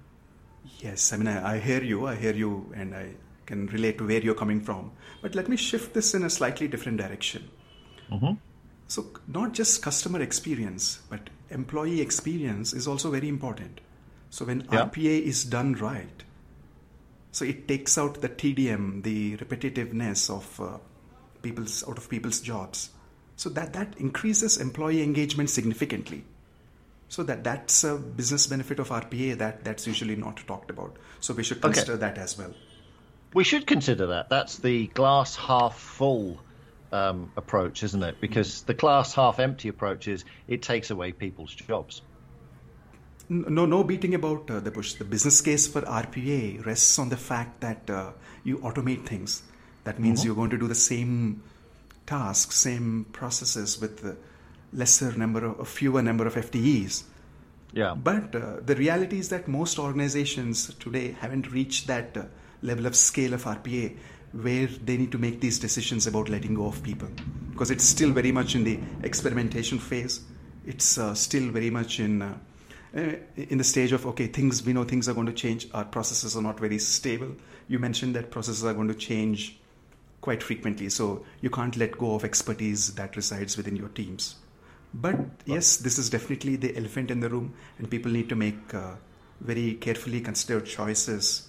Yes, 0.79 1.13
I 1.13 1.17
mean, 1.17 1.29
I, 1.29 1.55
I, 1.55 1.59
hear 1.59 1.83
you, 1.83 2.07
I 2.07 2.15
hear 2.15 2.35
you, 2.35 2.73
and 2.75 2.95
I 2.95 3.11
can 3.47 3.67
relate 3.67 3.99
to 3.99 4.07
where 4.07 4.21
you're 4.21 4.35
coming 4.35 4.61
from. 4.61 4.93
But 5.23 5.35
let 5.35 5.49
me 5.49 5.57
shift 5.57 5.95
this 5.95 6.15
in 6.15 6.23
a 6.23 6.31
slightly 6.31 6.69
different 6.69 6.99
direction. 6.99 7.51
Mm-hmm. 8.11 8.35
So, 8.87 9.07
not 9.27 9.53
just 9.53 9.83
customer 9.83 10.23
experience, 10.23 11.01
but 11.11 11.31
employee 11.51 12.01
experience 12.01 12.73
is 12.73 12.87
also 12.87 13.11
very 13.11 13.29
important. 13.29 13.81
So, 14.31 14.45
when 14.45 14.61
yeah. 14.73 14.87
RPA 14.87 15.23
is 15.23 15.45
done 15.45 15.75
right, 15.75 16.23
so 17.33 17.45
it 17.45 17.69
takes 17.69 17.99
out 17.99 18.21
the 18.21 18.29
TDM, 18.29 19.03
the 19.03 19.37
repetitiveness 19.37 20.31
of 20.31 20.61
uh, 20.61 20.79
people's 21.43 21.87
out 21.89 21.99
of 21.99 22.09
people's 22.09 22.41
jobs. 22.41 22.91
So 23.37 23.49
that 23.51 23.73
that 23.75 23.95
increases 23.99 24.57
employee 24.57 25.03
engagement 25.03 25.51
significantly. 25.51 26.25
So 27.09 27.23
that 27.23 27.43
that's 27.43 27.85
a 27.85 27.97
business 27.97 28.47
benefit 28.47 28.79
of 28.79 28.91
RPA 28.91 29.39
that 29.39 29.65
that's 29.65 29.87
usually 29.87 30.17
not 30.17 30.37
talked 30.47 30.71
about. 30.71 30.97
So 31.21 31.35
we 31.35 31.43
should 31.43 31.61
consider 31.61 31.93
okay. 31.93 32.01
that 32.01 32.19
as 32.19 32.37
well. 32.37 32.55
We 33.35 33.45
should 33.45 33.67
consider 33.67 34.07
that. 34.07 34.29
That's 34.29 34.59
the 34.59 34.87
glass 34.89 35.37
half 35.37 35.79
full 35.79 36.39
um, 36.93 37.31
approach, 37.37 37.83
isn't 37.83 38.03
it? 38.03 38.21
Because 38.21 38.63
the 38.63 38.75
glass 38.75 39.15
half 39.15 39.39
empty 39.39 39.69
approach 39.69 40.09
is 40.09 40.25
it 40.47 40.63
takes 40.63 40.91
away 40.91 41.13
people's 41.13 41.55
jobs. 41.55 42.03
No, 43.31 43.67
no 43.67 43.85
beating 43.85 44.15
about 44.15 44.51
uh, 44.51 44.61
the 44.61 44.71
bush. 44.71 44.95
The 44.95 45.05
business 45.05 45.41
case 45.43 45.67
for 45.69 45.83
RPA 45.83 46.65
rests 46.65 46.99
on 46.99 47.11
the 47.11 47.17
fact 47.17 47.61
that 47.61 47.89
uh, 47.91 48.13
you 48.43 48.59
automate 48.59 49.07
things. 49.07 49.43
That 49.85 49.99
means 49.99 50.21
mm-hmm. 50.21 50.27
you're 50.27 50.37
going 50.37 50.51
to 50.51 50.59
do 50.59 50.67
the 50.67 50.75
same 50.75 51.43
tasks, 52.07 52.57
same 52.57 53.05
processes 53.13 53.79
with 53.79 54.03
a 54.05 54.17
lesser 54.73 55.13
number 55.17 55.45
of, 55.45 55.61
a 55.61 55.65
fewer 55.65 56.03
number 56.03 56.27
of 56.27 56.35
FTEs. 56.35 57.05
Yeah. 57.73 57.95
But 57.95 58.35
uh, 58.35 58.61
the 58.65 58.75
reality 58.75 59.19
is 59.19 59.29
that 59.29 59.49
most 59.49 59.79
organizations 59.79 60.75
today 60.75 61.17
haven't 61.21 61.51
reached 61.53 61.87
that 61.87 62.17
uh, 62.17 62.25
level 62.63 62.87
of 62.87 62.97
scale 62.97 63.35
of 63.35 63.45
RPA 63.45 63.97
where 64.33 64.67
they 64.67 64.97
need 64.97 65.13
to 65.13 65.19
make 65.19 65.41
these 65.41 65.59
decisions 65.59 66.07
about 66.07 66.29
letting 66.29 66.55
go 66.55 66.67
of 66.67 66.83
people 66.83 67.09
because 67.51 67.71
it's 67.71 67.85
still 67.85 68.11
very 68.11 68.31
much 68.31 68.55
in 68.55 68.65
the 68.65 68.79
experimentation 69.03 69.79
phase. 69.79 70.21
It's 70.67 70.99
uh, 70.99 71.15
still 71.15 71.51
very 71.51 71.71
much 71.71 71.99
in 71.99 72.23
uh, 72.23 72.39
uh, 72.97 73.13
in 73.37 73.59
the 73.59 73.65
stage 73.65 73.93
of 73.93 74.07
okay, 74.07 74.27
things 74.27 74.65
we 74.65 74.73
know 74.73 74.85
things 74.85 75.09
are 75.09 75.15
going 75.15 75.27
to 75.27 75.33
change. 75.33 75.69
Our 75.75 75.85
processes 75.85 76.37
are 76.37 76.43
not 76.43 76.59
very 76.59 76.79
stable. 76.79 77.35
You 77.69 77.79
mentioned 77.79 78.15
that 78.17 78.31
processes 78.31 78.65
are 78.65 78.75
going 78.75 78.89
to 78.89 78.95
change 78.95 79.59
quite 80.21 80.43
frequently, 80.43 80.89
so 80.89 81.25
you 81.41 81.51
can't 81.51 81.77
let 81.77 81.93
go 81.99 82.15
of 82.15 82.25
expertise 82.25 82.95
that 82.95 83.17
resides 83.17 83.57
within 83.57 83.77
your 83.77 83.89
teams. 83.89 84.37
But 84.95 85.17
yes, 85.45 85.77
this 85.77 85.99
is 85.99 86.11
definitely 86.11 86.57
the 86.57 86.77
elephant 86.77 87.11
in 87.11 87.21
the 87.21 87.29
room, 87.29 87.55
and 87.79 87.91
people 87.91 88.11
need 88.11 88.29
to 88.31 88.37
make 88.37 88.75
uh, 88.75 88.95
very 89.41 89.75
carefully 89.75 90.21
considered 90.21 90.67
choices 90.67 91.49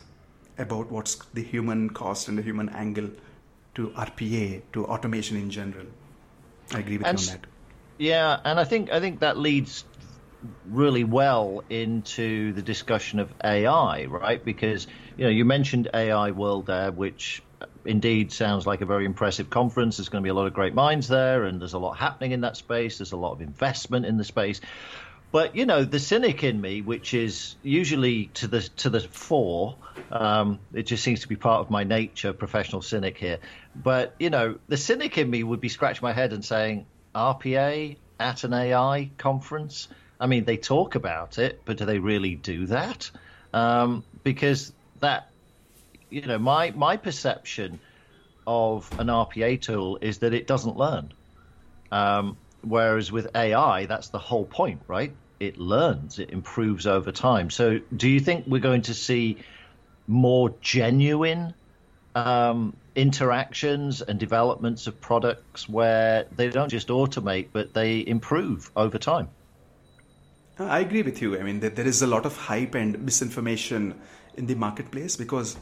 about 0.58 0.92
what's 0.92 1.16
the 1.34 1.44
human 1.44 1.90
cost 1.90 2.28
and 2.28 2.38
the 2.38 2.42
human 2.42 2.70
angle 2.70 3.10
to 3.76 3.90
RPA, 3.90 4.62
to 4.74 4.86
automation 4.86 5.38
in 5.38 5.50
general. 5.50 5.86
I 6.74 6.80
agree 6.80 6.98
with 6.98 7.08
and, 7.08 7.20
you 7.20 7.28
on 7.28 7.38
that. 7.38 7.48
Yeah, 7.98 8.40
and 8.44 8.60
I 8.60 8.64
think 8.64 8.92
I 8.92 9.00
think 9.00 9.22
that 9.22 9.38
leads 9.38 9.86
really 10.70 11.04
well 11.04 11.64
into 11.70 12.54
the 12.54 12.62
discussion 12.62 13.20
of 13.20 13.34
AI, 13.44 14.06
right? 14.06 14.44
Because 14.44 14.88
you 15.18 15.26
know 15.26 15.30
you 15.30 15.46
mentioned 15.46 15.90
AI 15.94 16.32
World 16.32 16.68
there, 16.68 16.92
which 16.92 17.42
indeed 17.90 18.32
sounds 18.32 18.68
like 18.68 18.82
a 18.82 18.86
very 18.86 19.06
impressive 19.06 19.50
conference. 19.50 19.98
There's 19.98 20.10
going 20.10 20.24
to 20.24 20.26
be 20.26 20.30
a 20.30 20.34
lot 20.34 20.48
of 20.48 20.54
great 20.54 20.74
minds 20.74 21.08
there, 21.08 21.44
and 21.44 21.60
there's 21.60 21.74
a 21.74 21.80
lot 21.80 21.98
happening 21.98 22.32
in 22.32 22.42
that 22.42 22.56
space. 22.56 23.00
There's 23.00 23.12
a 23.12 23.18
lot 23.18 23.34
of 23.34 23.42
investment 23.42 24.06
in 24.06 24.18
the 24.18 24.24
space. 24.24 24.62
But 25.32 25.56
you 25.56 25.66
know, 25.66 25.84
the 25.84 26.00
cynic 26.00 26.44
in 26.44 26.60
me, 26.60 26.82
which 26.82 27.14
is 27.14 27.56
usually 27.62 28.28
to 28.36 28.48
the 28.48 28.62
to 28.78 28.90
the 28.90 29.00
fore, 29.00 29.78
um, 30.12 30.60
it 30.74 30.84
just 30.84 31.04
seems 31.04 31.22
to 31.22 31.28
be 31.28 31.36
part 31.36 31.62
of 31.62 31.70
my 31.70 31.84
nature, 31.84 32.34
professional 32.34 32.82
cynic 32.82 33.18
here. 33.18 33.40
But 33.76 34.16
you 34.20 34.30
know, 34.30 34.58
the 34.68 34.78
cynic 34.78 35.18
in 35.18 35.30
me 35.30 35.44
would 35.44 35.62
be 35.62 35.70
scratching 35.70 36.02
my 36.04 36.14
head 36.14 36.34
and 36.34 36.44
saying, 36.44 36.88
RPA 37.14 37.98
at 38.20 38.44
an 38.44 38.54
AI 38.54 39.12
conference. 39.18 39.88
I 40.20 40.28
mean, 40.28 40.46
they 40.46 40.58
talk 40.58 40.96
about 40.96 41.38
it, 41.38 41.62
but 41.66 41.78
do 41.78 41.86
they 41.86 42.00
really 42.00 42.36
do 42.36 42.66
that? 42.68 43.10
Um, 43.54 44.04
because 44.24 44.74
that, 45.00 45.29
you 46.10 46.22
know, 46.22 46.40
my 46.40 46.72
my 46.72 46.98
perception 46.98 47.80
of 48.48 48.92
an 48.98 49.08
RPA 49.08 49.62
tool 49.62 50.00
is 50.02 50.20
that 50.20 50.34
it 50.34 50.48
doesn't 50.48 50.78
learn. 50.78 51.14
Um, 51.92 52.38
Whereas 52.62 53.12
with 53.12 53.28
AI, 53.36 53.86
that's 53.86 54.10
the 54.10 54.20
whole 54.20 54.46
point, 54.46 54.82
right? 54.88 55.16
It 55.40 55.58
learns, 55.58 56.20
it 56.20 56.32
improves 56.32 56.86
over 56.86 57.12
time. 57.12 57.50
So, 57.50 57.80
do 57.96 58.10
you 58.10 58.20
think 58.20 58.46
we're 58.48 58.60
going 58.60 58.82
to 58.84 58.94
see 58.94 59.38
more 60.08 60.54
genuine 60.60 61.54
um, 62.16 62.76
interactions 62.96 64.02
and 64.02 64.20
developments 64.20 64.88
of 64.88 65.00
products 65.00 65.70
where 65.70 66.28
they 66.36 66.50
don't 66.50 66.70
just 66.70 66.90
automate, 66.90 67.50
but 67.54 67.74
they 67.74 68.06
improve 68.06 68.70
over 68.76 68.98
time? 68.98 69.30
I 70.58 70.82
agree 70.82 71.04
with 71.04 71.22
you. 71.22 71.40
I 71.40 71.44
mean, 71.44 71.62
there 71.62 71.88
is 71.88 72.02
a 72.02 72.08
lot 72.08 72.26
of 72.26 72.36
hype 72.36 72.76
and 72.76 73.00
misinformation 73.02 74.02
in 74.34 74.48
the 74.48 74.56
marketplace 74.56 75.16
because 75.16 75.56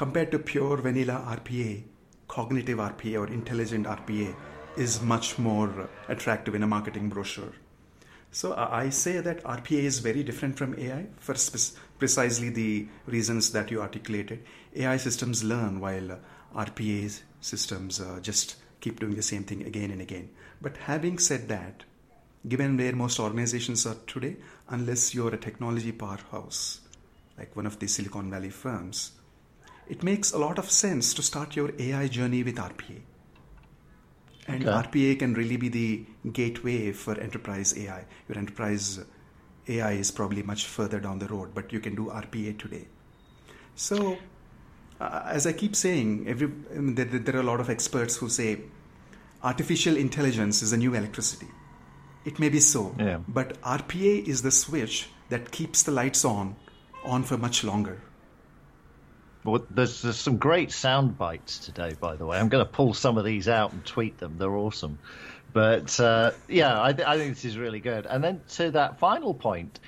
compared 0.00 0.30
to 0.30 0.38
pure 0.38 0.78
vanilla 0.78 1.22
RPA, 1.28 1.82
cognitive 2.26 2.78
RPA, 2.78 3.20
or 3.20 3.26
intelligent 3.26 3.86
RPA, 3.86 4.34
is 4.78 5.02
much 5.02 5.38
more 5.38 5.90
attractive 6.08 6.54
in 6.54 6.62
a 6.62 6.66
marketing 6.66 7.10
brochure. 7.10 7.52
So 8.32 8.54
I 8.56 8.88
say 8.88 9.20
that 9.20 9.44
RPA 9.44 9.82
is 9.82 9.98
very 9.98 10.22
different 10.22 10.56
from 10.56 10.74
AI 10.78 11.08
for 11.18 11.34
precisely 11.98 12.48
the 12.48 12.88
reasons 13.04 13.52
that 13.52 13.70
you 13.70 13.82
articulated. 13.82 14.42
AI 14.74 14.96
systems 14.96 15.44
learn 15.44 15.80
while 15.80 16.18
RPA 16.56 17.20
systems 17.42 18.00
uh, 18.00 18.20
just 18.22 18.56
keep 18.80 19.00
doing 19.00 19.16
the 19.16 19.22
same 19.22 19.44
thing 19.44 19.66
again 19.66 19.90
and 19.90 20.00
again. 20.00 20.30
But 20.62 20.78
having 20.78 21.18
said 21.18 21.48
that, 21.48 21.84
given 22.48 22.78
where 22.78 22.96
most 22.96 23.20
organizations 23.20 23.84
are 23.84 23.96
today, 24.06 24.36
unless 24.66 25.14
you're 25.14 25.34
a 25.34 25.44
technology 25.46 25.92
powerhouse, 25.92 26.80
like 27.36 27.54
one 27.54 27.66
of 27.66 27.78
the 27.78 27.86
Silicon 27.86 28.30
Valley 28.30 28.48
firms, 28.48 29.12
it 29.90 30.04
makes 30.04 30.32
a 30.32 30.38
lot 30.38 30.56
of 30.56 30.70
sense 30.70 31.12
to 31.14 31.22
start 31.22 31.56
your 31.56 31.72
AI 31.76 32.06
journey 32.06 32.44
with 32.44 32.56
RPA. 32.56 33.00
And 34.46 34.66
okay. 34.66 34.88
RPA 34.88 35.18
can 35.18 35.34
really 35.34 35.56
be 35.56 35.68
the 35.68 36.04
gateway 36.32 36.92
for 36.92 37.18
enterprise 37.18 37.76
AI. 37.76 38.04
Your 38.28 38.38
enterprise 38.38 39.00
AI 39.68 39.92
is 39.92 40.12
probably 40.12 40.44
much 40.44 40.66
further 40.66 41.00
down 41.00 41.18
the 41.18 41.26
road, 41.26 41.50
but 41.54 41.72
you 41.72 41.80
can 41.80 41.96
do 41.96 42.06
RPA 42.06 42.56
today. 42.56 42.86
So, 43.74 44.16
uh, 45.00 45.22
as 45.26 45.46
I 45.46 45.52
keep 45.52 45.74
saying, 45.74 46.28
every, 46.28 46.46
I 46.72 46.78
mean, 46.78 46.94
there, 46.94 47.06
there, 47.06 47.36
are 47.36 47.40
a 47.40 47.50
lot 47.50 47.58
of 47.58 47.68
experts 47.68 48.16
who 48.16 48.28
say 48.28 48.60
artificial 49.42 49.96
intelligence 49.96 50.62
is 50.62 50.72
a 50.72 50.76
new 50.76 50.94
electricity. 50.94 51.48
It 52.24 52.38
may 52.38 52.48
be 52.48 52.60
so, 52.60 52.94
yeah. 52.96 53.18
but 53.26 53.60
RPA 53.62 54.24
is 54.28 54.42
the 54.42 54.52
switch 54.52 55.08
that 55.30 55.50
keeps 55.50 55.82
the 55.82 55.90
lights 55.90 56.24
on, 56.24 56.54
on 57.04 57.24
for 57.24 57.36
much 57.36 57.64
longer. 57.64 58.00
Well, 59.44 59.66
there's, 59.70 60.02
there's 60.02 60.18
some 60.18 60.36
great 60.36 60.70
sound 60.70 61.16
bites 61.16 61.60
today, 61.60 61.94
by 61.98 62.16
the 62.16 62.26
way. 62.26 62.38
I'm 62.38 62.48
going 62.48 62.64
to 62.64 62.70
pull 62.70 62.92
some 62.92 63.16
of 63.16 63.24
these 63.24 63.48
out 63.48 63.72
and 63.72 63.84
tweet 63.84 64.18
them. 64.18 64.36
They're 64.36 64.56
awesome. 64.56 64.98
But 65.52 65.98
uh, 65.98 66.32
yeah, 66.48 66.80
I, 66.80 66.92
th- 66.92 67.08
I, 67.08 67.16
think 67.16 67.34
this 67.34 67.44
is 67.44 67.56
really 67.56 67.80
good. 67.80 68.06
And 68.06 68.22
then 68.22 68.42
to 68.50 68.70
that 68.72 68.98
final 68.98 69.34
point, 69.34 69.80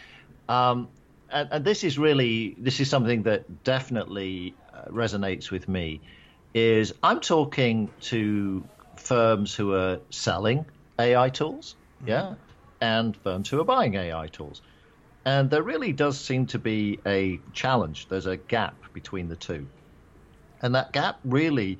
um, 0.49 0.89
and, 1.29 1.49
and, 1.53 1.65
this 1.65 1.85
is 1.85 1.99
really 1.99 2.57
this 2.59 2.81
is 2.81 2.91
something 2.91 3.23
that 3.23 3.63
definitely 3.63 4.55
uh, 4.75 4.91
resonates 4.91 5.51
with 5.51 5.69
me. 5.69 6.01
Is 6.53 6.93
I'm 7.03 7.21
talking 7.21 7.91
to 8.01 8.65
firms 8.97 9.55
who 9.55 9.75
are 9.75 10.01
selling 10.11 10.67
AI 10.99 11.31
tools, 11.31 11.77
yeah, 12.05 12.35
and 12.81 13.17
firms 13.17 13.49
who 13.49 13.61
are 13.61 13.65
buying 13.65 13.95
AI 13.95 14.27
tools. 14.27 14.61
And 15.25 15.51
there 15.51 15.63
really 15.63 15.93
does 15.93 16.19
seem 16.19 16.47
to 16.47 16.59
be 16.59 16.99
a 17.07 17.41
challenge. 17.53 18.09
There's 18.09 18.27
a 18.27 18.37
gap 18.37 18.75
between 18.93 19.29
the 19.29 19.37
two. 19.37 19.69
And 20.61 20.75
that 20.75 20.93
gap 20.93 21.21
really, 21.25 21.79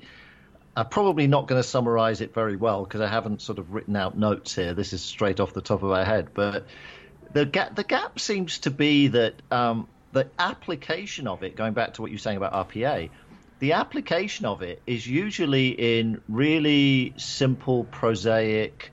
I'm 0.75 0.87
probably 0.87 1.27
not 1.27 1.47
going 1.47 1.61
to 1.61 1.67
summarize 1.67 2.21
it 2.21 2.33
very 2.33 2.55
well 2.55 2.83
because 2.83 3.01
I 3.01 3.07
haven't 3.07 3.41
sort 3.41 3.59
of 3.59 3.73
written 3.73 3.95
out 3.95 4.17
notes 4.17 4.55
here. 4.55 4.73
This 4.73 4.93
is 4.93 5.01
straight 5.01 5.39
off 5.39 5.53
the 5.53 5.61
top 5.61 5.83
of 5.83 5.89
my 5.89 6.03
head. 6.03 6.29
But 6.33 6.67
the 7.33 7.45
gap, 7.45 7.75
the 7.75 7.83
gap 7.83 8.19
seems 8.19 8.59
to 8.59 8.71
be 8.71 9.09
that 9.09 9.35
um, 9.51 9.87
the 10.13 10.29
application 10.39 11.27
of 11.27 11.43
it, 11.43 11.55
going 11.55 11.73
back 11.73 11.95
to 11.95 12.01
what 12.01 12.11
you're 12.11 12.19
saying 12.19 12.37
about 12.37 12.69
RPA, 12.69 13.09
the 13.59 13.73
application 13.73 14.45
of 14.45 14.61
it 14.61 14.81
is 14.85 15.05
usually 15.07 15.69
in 15.69 16.21
really 16.27 17.13
simple, 17.17 17.83
prosaic, 17.85 18.91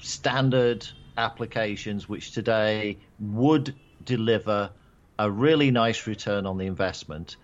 standard 0.00 0.86
applications 1.16 2.08
which 2.08 2.32
today 2.32 2.98
would 3.20 3.74
deliver 4.02 4.70
a 5.18 5.30
really 5.30 5.70
nice 5.70 6.06
return 6.06 6.46
on 6.46 6.58
the 6.58 6.66
investment. 6.66 7.36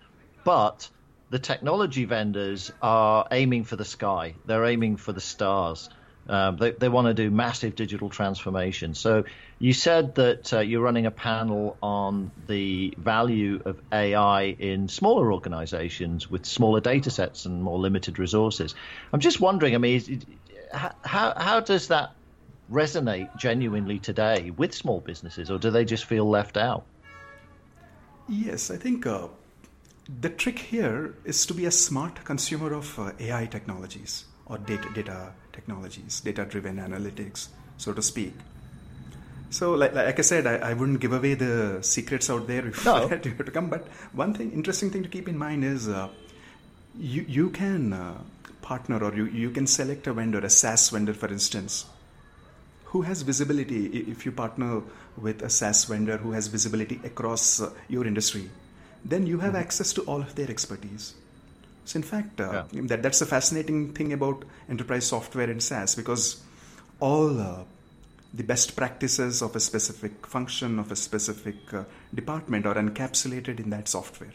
But 0.43 0.89
the 1.29 1.39
technology 1.39 2.05
vendors 2.05 2.71
are 2.81 3.27
aiming 3.31 3.65
for 3.65 3.75
the 3.75 3.85
sky, 3.85 4.35
they're 4.45 4.65
aiming 4.65 4.97
for 4.97 5.13
the 5.13 5.21
stars. 5.21 5.89
Um, 6.29 6.57
they, 6.57 6.71
they 6.71 6.89
want 6.89 7.07
to 7.07 7.13
do 7.13 7.31
massive 7.31 7.75
digital 7.75 8.09
transformation. 8.09 8.93
So 8.93 9.23
you 9.59 9.71
said 9.71 10.15
that 10.15 10.53
uh, 10.53 10.59
you're 10.59 10.81
running 10.81 11.05
a 11.05 11.11
panel 11.11 11.77
on 11.81 12.31
the 12.47 12.93
value 12.97 13.61
of 13.65 13.79
AI 13.93 14.43
in 14.43 14.89
smaller 14.89 15.31
organizations 15.31 16.29
with 16.29 16.45
smaller 16.45 16.81
data 16.81 17.11
sets 17.11 17.45
and 17.45 17.63
more 17.63 17.79
limited 17.79 18.19
resources. 18.19 18.75
I'm 19.13 19.21
just 19.21 19.39
wondering, 19.39 19.73
I 19.73 19.77
mean, 19.77 20.21
how, 20.73 21.33
how 21.37 21.59
does 21.61 21.87
that 21.87 22.13
resonate 22.71 23.35
genuinely 23.37 23.99
today 23.99 24.51
with 24.51 24.73
small 24.73 24.99
businesses, 24.99 25.49
or 25.49 25.57
do 25.57 25.71
they 25.71 25.85
just 25.85 26.05
feel 26.05 26.29
left 26.29 26.57
out? 26.57 26.85
Yes, 28.27 28.71
I 28.71 28.77
think 28.77 29.05
uh, 29.05 29.27
the 30.21 30.29
trick 30.29 30.59
here 30.59 31.15
is 31.23 31.45
to 31.45 31.53
be 31.53 31.65
a 31.65 31.71
smart 31.71 32.23
consumer 32.23 32.73
of 32.73 32.97
uh, 32.99 33.11
AI 33.19 33.45
technologies 33.45 34.25
or 34.45 34.57
data, 34.57 34.89
data 34.93 35.31
technologies, 35.53 36.21
data 36.21 36.45
driven 36.45 36.77
analytics, 36.77 37.47
so 37.77 37.93
to 37.93 38.01
speak. 38.01 38.33
So, 39.49 39.73
like, 39.73 39.93
like 39.93 40.19
I 40.19 40.21
said, 40.21 40.45
I, 40.45 40.55
I, 40.57 40.73
wouldn't 40.73 40.99
give 40.99 41.13
away 41.13 41.33
the 41.33 41.79
secrets 41.81 42.29
out 42.29 42.47
there 42.47 42.67
if 42.67 42.83
no. 42.83 43.09
you 43.09 43.17
to 43.17 43.51
come. 43.51 43.69
But 43.69 43.87
one 44.11 44.33
thing, 44.33 44.51
interesting 44.51 44.89
thing 44.89 45.03
to 45.03 45.09
keep 45.09 45.29
in 45.29 45.37
mind 45.37 45.63
is 45.63 45.87
uh, 45.87 46.09
you 46.99 47.25
you 47.27 47.49
can 47.49 47.93
uh, 47.93 48.17
partner 48.61 49.01
or 49.01 49.15
you, 49.15 49.25
you 49.25 49.49
can 49.51 49.65
select 49.65 50.05
a 50.07 50.13
vendor, 50.13 50.39
a 50.39 50.49
SaaS 50.49 50.89
vendor, 50.89 51.13
for 51.13 51.29
instance, 51.29 51.85
who 52.91 53.01
has 53.01 53.21
visibility 53.21 53.87
if 53.87 54.25
you 54.25 54.31
partner 54.31 54.81
with 55.17 55.41
a 55.41 55.49
SaaS 55.49 55.85
vendor 55.85 56.17
who 56.17 56.31
has 56.31 56.47
visibility 56.47 56.99
across 57.03 57.61
uh, 57.61 57.71
your 57.87 58.05
industry, 58.07 58.49
then 59.03 59.27
you 59.27 59.39
have 59.39 59.53
mm-hmm. 59.53 59.61
access 59.61 59.93
to 59.93 60.01
all 60.03 60.21
of 60.21 60.35
their 60.35 60.49
expertise. 60.49 61.13
So 61.85 61.97
in 61.97 62.03
fact, 62.03 62.39
uh, 62.39 62.63
yeah. 62.71 62.81
that 62.83 63.03
that's 63.03 63.19
the 63.19 63.25
fascinating 63.25 63.93
thing 63.93 64.13
about 64.13 64.43
enterprise 64.69 65.05
software 65.07 65.49
and 65.49 65.61
SaaS 65.61 65.95
because 65.95 66.41
all 66.99 67.39
uh, 67.39 67.63
the 68.33 68.43
best 68.43 68.75
practices 68.75 69.41
of 69.41 69.55
a 69.55 69.59
specific 69.59 70.25
function 70.27 70.79
of 70.79 70.91
a 70.91 70.95
specific 70.95 71.73
uh, 71.73 71.83
department 72.13 72.65
are 72.65 72.75
encapsulated 72.75 73.59
in 73.59 73.69
that 73.69 73.87
software. 73.87 74.33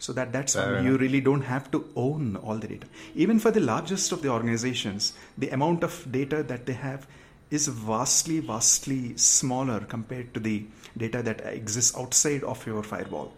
So 0.00 0.14
that 0.14 0.32
that's 0.32 0.56
why 0.56 0.80
you 0.80 0.96
really 0.96 1.20
don't 1.20 1.42
have 1.42 1.70
to 1.72 1.86
own 1.94 2.36
all 2.36 2.56
the 2.56 2.68
data. 2.68 2.86
Even 3.14 3.38
for 3.38 3.50
the 3.50 3.60
largest 3.60 4.12
of 4.12 4.22
the 4.22 4.30
organizations, 4.30 5.12
the 5.36 5.50
amount 5.50 5.84
of 5.84 6.10
data 6.10 6.42
that 6.42 6.64
they 6.64 6.72
have 6.72 7.06
is 7.50 7.68
vastly, 7.68 8.40
vastly 8.40 9.14
smaller 9.16 9.80
compared 9.80 10.32
to 10.32 10.40
the 10.40 10.64
data 10.96 11.22
that 11.22 11.40
exists 11.44 11.96
outside 11.98 12.42
of 12.44 12.66
your 12.66 12.82
firewall. 12.82 13.34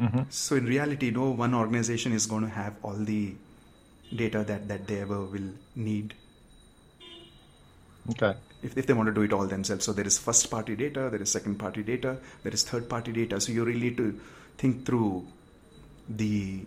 Mm-hmm. 0.00 0.22
So 0.30 0.56
in 0.56 0.64
reality, 0.64 1.10
no 1.10 1.30
one 1.30 1.54
organization 1.54 2.12
is 2.12 2.24
going 2.24 2.44
to 2.44 2.48
have 2.48 2.74
all 2.82 2.94
the 2.94 3.34
data 4.14 4.44
that, 4.44 4.68
that 4.68 4.86
they 4.86 5.00
ever 5.00 5.20
will 5.20 5.50
need. 5.74 6.14
Okay. 8.10 8.34
If, 8.62 8.78
if 8.78 8.86
they 8.86 8.94
want 8.94 9.08
to 9.08 9.12
do 9.14 9.22
it 9.22 9.32
all 9.34 9.46
themselves. 9.46 9.84
So 9.84 9.92
there 9.92 10.06
is 10.06 10.18
first 10.18 10.50
party 10.50 10.74
data, 10.74 11.08
there 11.10 11.20
is 11.20 11.30
second 11.30 11.56
party 11.56 11.82
data, 11.82 12.16
there 12.44 12.52
is 12.52 12.62
third 12.62 12.88
party 12.88 13.12
data. 13.12 13.40
So 13.40 13.52
you 13.52 13.64
really 13.64 13.80
need 13.80 13.96
to 13.98 14.18
think 14.56 14.86
through 14.86 15.26
the 16.08 16.60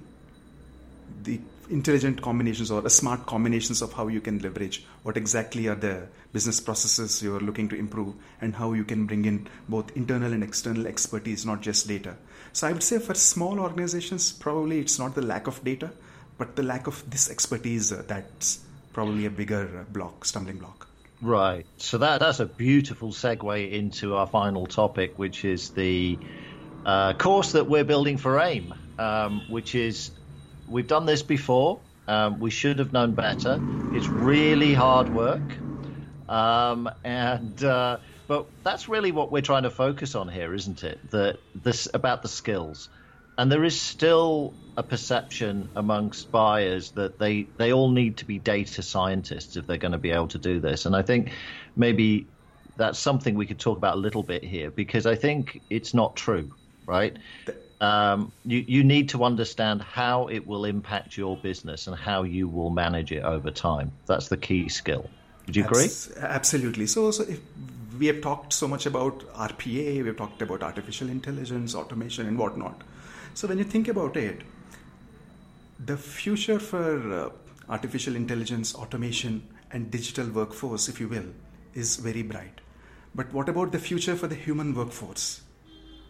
the 1.24 1.40
intelligent 1.70 2.22
combinations 2.22 2.72
or 2.72 2.88
smart 2.90 3.26
combinations 3.26 3.82
of 3.82 3.94
how 3.94 4.08
you 4.08 4.20
can 4.20 4.40
leverage 4.40 4.86
what 5.04 5.18
exactly 5.18 5.68
are 5.68 5.76
the 5.76 6.08
business 6.34 6.60
processes 6.60 7.22
you're 7.22 7.40
looking 7.40 7.70
to 7.70 7.76
improve 7.76 8.14
and 8.42 8.56
how 8.56 8.74
you 8.74 8.84
can 8.84 9.06
bring 9.06 9.26
in 9.26 9.48
both 9.68 9.96
internal 9.96 10.34
and 10.34 10.44
external 10.44 10.88
expertise 10.88 11.46
not 11.46 11.62
just 11.62 11.88
data. 11.88 12.16
So 12.54 12.68
i 12.68 12.72
would 12.72 12.84
say 12.84 13.00
for 13.00 13.14
small 13.14 13.60
organizations 13.60 14.32
probably 14.32 14.80
it's 14.80 14.98
not 14.98 15.16
the 15.16 15.22
lack 15.22 15.48
of 15.48 15.64
data 15.64 15.92
but 16.38 16.56
the 16.56 16.64
lack 16.64 16.88
of 16.88 17.08
this 17.10 17.30
expertise 17.30 17.92
uh, 17.92 18.04
that's 18.08 18.60
probably 18.94 19.26
a 19.26 19.30
bigger 19.30 19.86
block 19.92 20.26
stumbling 20.26 20.58
block. 20.58 20.88
Right. 21.22 21.66
So 21.78 21.98
that 22.00 22.20
that's 22.20 22.40
a 22.40 22.46
beautiful 22.46 23.10
segue 23.10 23.72
into 23.72 24.16
our 24.16 24.28
final 24.28 24.66
topic 24.66 25.20
which 25.20 25.46
is 25.46 25.70
the 25.72 26.18
uh, 26.86 27.14
course 27.14 27.52
that 27.52 27.68
we're 27.68 27.84
building 27.84 28.18
for 28.18 28.38
AIIM 28.38 28.74
um, 29.00 29.44
which 29.48 29.76
is 29.76 30.12
we've 30.68 30.88
done 30.88 31.08
this 31.08 31.24
before. 31.24 31.86
Um, 32.08 32.40
we 32.40 32.52
should 32.52 32.80
have 32.80 32.94
known 32.94 33.16
better. 33.16 33.64
It's 33.92 34.10
really 34.10 34.74
hard 34.76 35.10
work, 35.10 35.60
um, 36.28 36.90
and 37.04 37.62
uh, 37.64 38.00
but 38.28 38.50
that's 38.64 38.88
really 38.90 39.12
what 39.12 39.32
we're 39.32 39.42
trying 39.42 39.64
to 39.64 39.72
focus 39.72 40.16
on 40.16 40.28
here, 40.30 40.54
isn't 40.54 40.84
it? 40.84 41.00
That 41.12 41.40
this 41.56 41.88
about 41.94 42.22
the 42.22 42.28
skills, 42.30 42.90
and 43.38 43.52
there 43.52 43.64
is 43.64 43.80
still 43.82 44.58
a 44.78 44.84
perception 44.84 45.72
amongst 45.76 46.32
buyers 46.32 46.92
that 46.94 47.20
they 47.20 47.52
they 47.58 47.74
all 47.74 47.92
need 47.92 48.18
to 48.20 48.26
be 48.26 48.40
data 48.40 48.84
scientists 48.84 49.58
if 49.58 49.68
they're 49.68 49.78
going 49.78 49.92
to 49.94 49.98
be 49.98 50.12
able 50.12 50.30
to 50.30 50.40
do 50.40 50.60
this, 50.60 50.86
and 50.86 50.96
I 50.96 51.02
think 51.02 51.34
maybe 51.76 52.32
that's 52.76 53.00
something 53.00 53.36
we 53.36 53.48
could 53.48 53.60
talk 53.60 53.78
about 53.78 53.96
a 53.96 54.00
little 54.00 54.24
bit 54.24 54.44
here 54.44 54.72
because 54.72 55.06
I 55.06 55.16
think 55.16 55.64
it's 55.70 55.94
not 55.94 56.16
true, 56.16 56.52
right? 56.88 57.18
Um, 57.82 58.32
you, 58.46 58.64
you 58.68 58.84
need 58.84 59.10
to 59.10 59.24
understand 59.24 59.82
how 59.82 60.28
it 60.28 60.46
will 60.46 60.66
impact 60.66 61.18
your 61.18 61.38
business 61.38 61.88
and 61.88 61.96
how 61.96 62.24
you 62.24 62.48
will 62.48 62.70
manage 62.70 63.12
it 63.12 63.24
over 63.24 63.52
time. 63.52 63.92
That's 64.06 64.28
the 64.28 64.38
key 64.38 64.70
skill. 64.70 65.10
Would 65.46 65.56
you 65.56 65.66
agree? 65.66 65.90
absolutely. 66.18 66.88
So, 66.88 67.12
so 67.12 67.24
if 67.24 67.40
we 67.98 68.08
have 68.08 68.22
talked 68.22 68.54
so 68.54 68.68
much 68.68 68.86
about 68.86 69.22
RPA, 69.34 70.04
we've 70.04 70.18
talked 70.18 70.42
about 70.42 70.62
artificial 70.62 71.10
intelligence, 71.10 71.74
automation, 71.74 72.28
and 72.28 72.38
whatnot. 72.38 72.82
So, 73.34 73.48
when 73.48 73.58
you 73.58 73.64
think 73.64 73.88
about 73.88 74.18
it, 74.18 74.42
the 75.84 75.98
future 75.98 76.60
for 76.60 77.14
uh, 77.14 77.30
artificial 77.70 78.16
intelligence, 78.16 78.76
automation, 78.76 79.48
and 79.72 79.90
digital 79.90 80.28
workforce, 80.30 80.90
if 80.90 81.00
you 81.00 81.08
will, 81.08 81.26
is 81.74 81.96
very 81.96 82.24
bright. 82.24 82.62
But 83.16 83.32
what 83.34 83.50
about 83.50 83.72
the 83.72 83.80
future 83.80 84.16
for 84.16 84.28
the 84.28 84.36
human 84.36 84.76
workforce? 84.76 85.42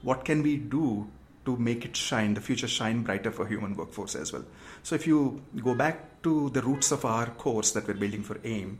What 0.01 0.25
can 0.25 0.43
we 0.43 0.57
do 0.57 1.09
to 1.49 1.57
make 1.57 1.85
it 1.85 1.95
shine, 1.95 2.33
the 2.35 2.41
future 2.41 2.67
shine 2.67 3.01
brighter 3.01 3.31
for 3.31 3.47
human 3.47 3.75
workforce 3.75 4.15
as 4.15 4.31
well. 4.33 4.45
So 4.83 4.95
if 4.95 5.07
you 5.07 5.41
go 5.63 5.73
back 5.73 6.21
to 6.23 6.49
the 6.49 6.61
roots 6.61 6.91
of 6.91 7.05
our 7.05 7.27
course 7.45 7.71
that 7.71 7.87
we're 7.87 8.01
building 8.03 8.23
for 8.23 8.35
AIIM, 8.35 8.77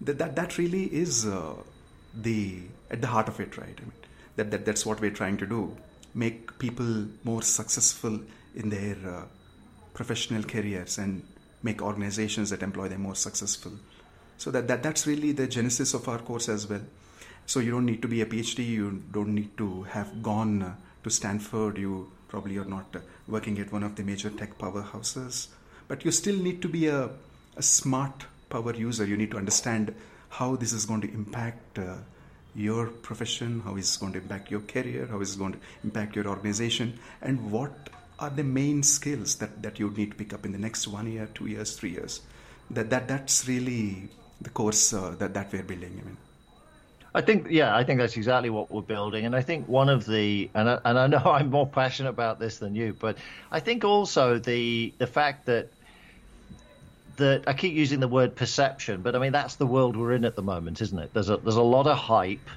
that 0.00 0.18
that, 0.18 0.36
that 0.36 0.58
really 0.58 0.84
is 0.84 1.26
uh, 1.26 1.54
the 2.14 2.62
at 2.90 3.00
the 3.00 3.08
heart 3.08 3.28
of 3.28 3.40
it, 3.40 3.58
right? 3.58 3.78
I 3.78 3.82
mean, 3.82 3.92
that, 4.36 4.50
that 4.52 4.64
that's 4.64 4.86
what 4.86 5.00
we're 5.00 5.16
trying 5.22 5.36
to 5.38 5.46
do: 5.46 5.76
make 6.14 6.58
people 6.58 7.06
more 7.24 7.42
successful 7.42 8.18
in 8.54 8.70
their 8.70 8.96
uh, 9.06 9.24
professional 9.92 10.42
careers 10.42 10.98
and 10.98 11.22
make 11.62 11.82
organizations 11.82 12.50
that 12.50 12.62
employ 12.62 12.88
them 12.88 13.02
more 13.02 13.14
successful. 13.14 13.72
So 14.38 14.50
that, 14.52 14.68
that 14.68 14.82
that's 14.82 15.06
really 15.06 15.32
the 15.32 15.46
genesis 15.46 15.92
of 15.92 16.08
our 16.08 16.18
course 16.18 16.48
as 16.48 16.66
well. 16.66 16.80
So 17.44 17.60
you 17.60 17.70
don't 17.70 17.84
need 17.84 18.00
to 18.02 18.08
be 18.08 18.22
a 18.22 18.26
PhD, 18.26 18.66
you 18.66 19.02
don't 19.12 19.34
need 19.34 19.58
to 19.58 19.82
have 19.82 20.22
gone. 20.22 20.76
To 21.04 21.10
Stanford, 21.10 21.78
you 21.78 22.10
probably 22.28 22.58
are 22.58 22.64
not 22.64 22.86
uh, 22.94 23.00
working 23.26 23.58
at 23.58 23.72
one 23.72 23.82
of 23.82 23.96
the 23.96 24.02
major 24.02 24.30
tech 24.30 24.58
powerhouses, 24.58 25.48
but 25.88 26.04
you 26.04 26.10
still 26.10 26.36
need 26.36 26.60
to 26.62 26.68
be 26.68 26.86
a, 26.88 27.10
a 27.56 27.62
smart 27.62 28.26
power 28.48 28.74
user. 28.74 29.04
You 29.06 29.16
need 29.16 29.30
to 29.30 29.38
understand 29.38 29.94
how 30.28 30.56
this 30.56 30.72
is 30.72 30.84
going 30.84 31.00
to 31.00 31.12
impact 31.12 31.78
uh, 31.78 31.96
your 32.54 32.86
profession, 32.86 33.60
how 33.64 33.76
is 33.76 33.96
going 33.96 34.12
to 34.12 34.18
impact 34.18 34.50
your 34.50 34.60
career, 34.60 35.06
how 35.06 35.20
is 35.20 35.36
going 35.36 35.52
to 35.52 35.58
impact 35.84 36.16
your 36.16 36.26
organization, 36.28 36.98
and 37.22 37.50
what 37.50 37.90
are 38.18 38.30
the 38.30 38.44
main 38.44 38.82
skills 38.82 39.36
that, 39.36 39.62
that 39.62 39.78
you 39.78 39.90
need 39.90 40.10
to 40.10 40.16
pick 40.16 40.34
up 40.34 40.44
in 40.44 40.52
the 40.52 40.58
next 40.58 40.86
one 40.86 41.10
year, 41.10 41.28
two 41.34 41.46
years, 41.46 41.76
three 41.76 41.90
years. 41.90 42.20
That, 42.70 42.90
that 42.90 43.08
that's 43.08 43.48
really 43.48 44.08
the 44.40 44.50
course 44.50 44.92
uh, 44.92 45.16
that, 45.18 45.34
that 45.34 45.52
we're 45.52 45.62
building. 45.62 46.00
I 46.02 46.06
mean. 46.06 46.16
I 47.14 47.22
think, 47.22 47.48
yeah, 47.50 47.74
I 47.74 47.82
think 47.84 47.98
that's 47.98 48.16
exactly 48.16 48.50
what 48.50 48.70
we're 48.70 48.82
building. 48.82 49.26
And 49.26 49.34
I 49.34 49.42
think 49.42 49.66
one 49.66 49.88
of 49.88 50.06
the, 50.06 50.50
and 50.54 50.68
I, 50.68 50.78
and 50.84 50.98
I 50.98 51.06
know 51.08 51.18
I'm 51.24 51.50
more 51.50 51.66
passionate 51.66 52.10
about 52.10 52.38
this 52.38 52.58
than 52.58 52.74
you, 52.74 52.96
but 52.98 53.18
I 53.50 53.60
think 53.60 53.84
also 53.84 54.38
the 54.38 54.94
the 54.98 55.06
fact 55.06 55.46
that 55.46 55.72
that 57.16 57.44
I 57.46 57.52
keep 57.52 57.74
using 57.74 58.00
the 58.00 58.08
word 58.08 58.36
perception, 58.36 59.02
but 59.02 59.14
I 59.16 59.18
mean 59.18 59.32
that's 59.32 59.56
the 59.56 59.66
world 59.66 59.96
we're 59.96 60.12
in 60.12 60.24
at 60.24 60.36
the 60.36 60.42
moment, 60.42 60.80
isn't 60.80 60.98
it? 60.98 61.12
There's 61.12 61.30
a 61.30 61.36
there's 61.36 61.56
a 61.56 61.62
lot 61.62 61.86
of 61.86 61.98
hype, 61.98 62.48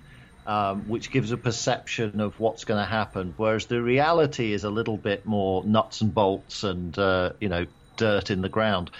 um, 0.45 0.87
which 0.87 1.11
gives 1.11 1.31
a 1.31 1.37
perception 1.37 2.19
of 2.19 2.39
what's 2.39 2.63
going 2.63 2.79
to 2.79 2.89
happen, 2.89 3.33
whereas 3.37 3.65
the 3.65 3.81
reality 3.81 4.53
is 4.53 4.63
a 4.63 4.69
little 4.69 4.97
bit 4.97 5.25
more 5.25 5.63
nuts 5.65 6.01
and 6.01 6.13
bolts 6.13 6.63
and 6.63 6.97
uh, 6.97 7.31
you 7.39 7.49
know 7.49 7.65
dirt 7.97 8.29
in 8.29 8.41
the 8.41 8.49
ground. 8.49 8.91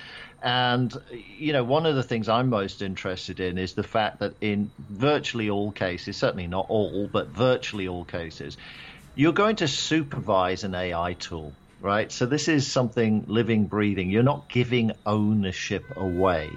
And, 0.44 0.94
you 1.10 1.54
know, 1.54 1.64
one 1.64 1.86
of 1.86 1.96
the 1.96 2.04
things 2.04 2.28
I'm 2.28 2.50
most 2.50 2.82
interested 2.82 3.40
in 3.40 3.58
is 3.58 3.76
the 3.76 3.84
fact 3.84 4.20
that 4.20 4.36
in 4.42 4.72
virtually 4.78 5.50
all 5.50 5.72
cases, 5.72 6.18
certainly 6.18 6.48
not 6.48 6.66
all, 6.68 7.08
but 7.08 7.30
virtually 7.30 7.88
all 7.88 8.04
cases, 8.04 8.58
you're 9.16 9.32
going 9.32 9.56
to 9.58 9.70
supervise 9.70 10.66
an 10.66 10.76
AI 10.76 11.14
tool, 11.14 11.54
right? 11.80 12.12
So 12.12 12.26
this 12.26 12.50
is 12.50 12.70
something 12.70 13.24
living, 13.26 13.68
breathing. 13.68 14.10
You're 14.10 14.24
not 14.24 14.50
giving 14.50 14.92
ownership 15.06 15.86
away, 15.96 16.50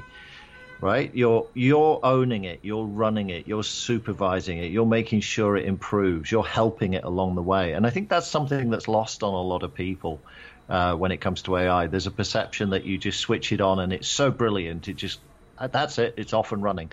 right? 0.80 1.14
You're 1.14 1.48
you're 1.54 2.00
owning 2.02 2.42
it, 2.42 2.60
you're 2.64 2.86
running 2.86 3.30
it, 3.30 3.46
you're 3.46 3.62
supervising 3.62 4.58
it, 4.58 4.72
you're 4.72 4.84
making 4.84 5.20
sure 5.20 5.56
it 5.56 5.64
improves, 5.64 6.32
you're 6.32 6.44
helping 6.44 6.94
it 6.94 7.04
along 7.04 7.36
the 7.36 7.42
way. 7.42 7.72
And 7.74 7.86
I 7.86 7.90
think 7.90 8.08
that's 8.08 8.26
something 8.28 8.68
that's 8.70 8.88
lost 8.88 9.22
on 9.22 9.32
a 9.32 9.42
lot 9.42 9.62
of 9.62 9.74
people 9.74 10.24
uh, 10.68 10.94
when 10.94 11.12
it 11.12 11.18
comes 11.18 11.42
to 11.42 11.56
AI. 11.56 11.86
There's 11.86 12.06
a 12.06 12.10
perception 12.10 12.70
that 12.70 12.84
you 12.84 12.98
just 12.98 13.20
switch 13.20 13.52
it 13.52 13.60
on 13.60 13.78
and 13.78 13.92
it's 13.92 14.08
so 14.08 14.30
brilliant. 14.30 14.88
It 14.88 14.96
just 14.96 15.20
uh, 15.58 15.68
that's 15.68 15.98
it. 15.98 16.14
It's 16.16 16.32
off 16.32 16.52
and 16.52 16.62
running. 16.62 16.90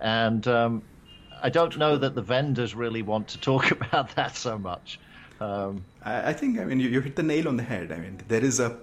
And 0.00 0.46
um, 0.48 0.82
I 1.42 1.50
don't 1.50 1.76
know 1.78 1.96
that 1.96 2.14
the 2.14 2.22
vendors 2.22 2.74
really 2.74 3.02
want 3.02 3.28
to 3.28 3.38
talk 3.38 3.70
about 3.78 4.14
that 4.16 4.36
so 4.36 4.58
much. 4.58 4.98
Um, 5.40 5.84
I 6.04 6.32
think 6.32 6.58
I 6.58 6.64
mean 6.64 6.80
you, 6.80 6.88
you 6.88 7.00
hit 7.00 7.16
the 7.16 7.22
nail 7.22 7.48
on 7.48 7.56
the 7.56 7.62
head. 7.62 7.92
I 7.92 7.98
mean 7.98 8.20
there 8.28 8.44
is 8.44 8.60
a 8.60 8.76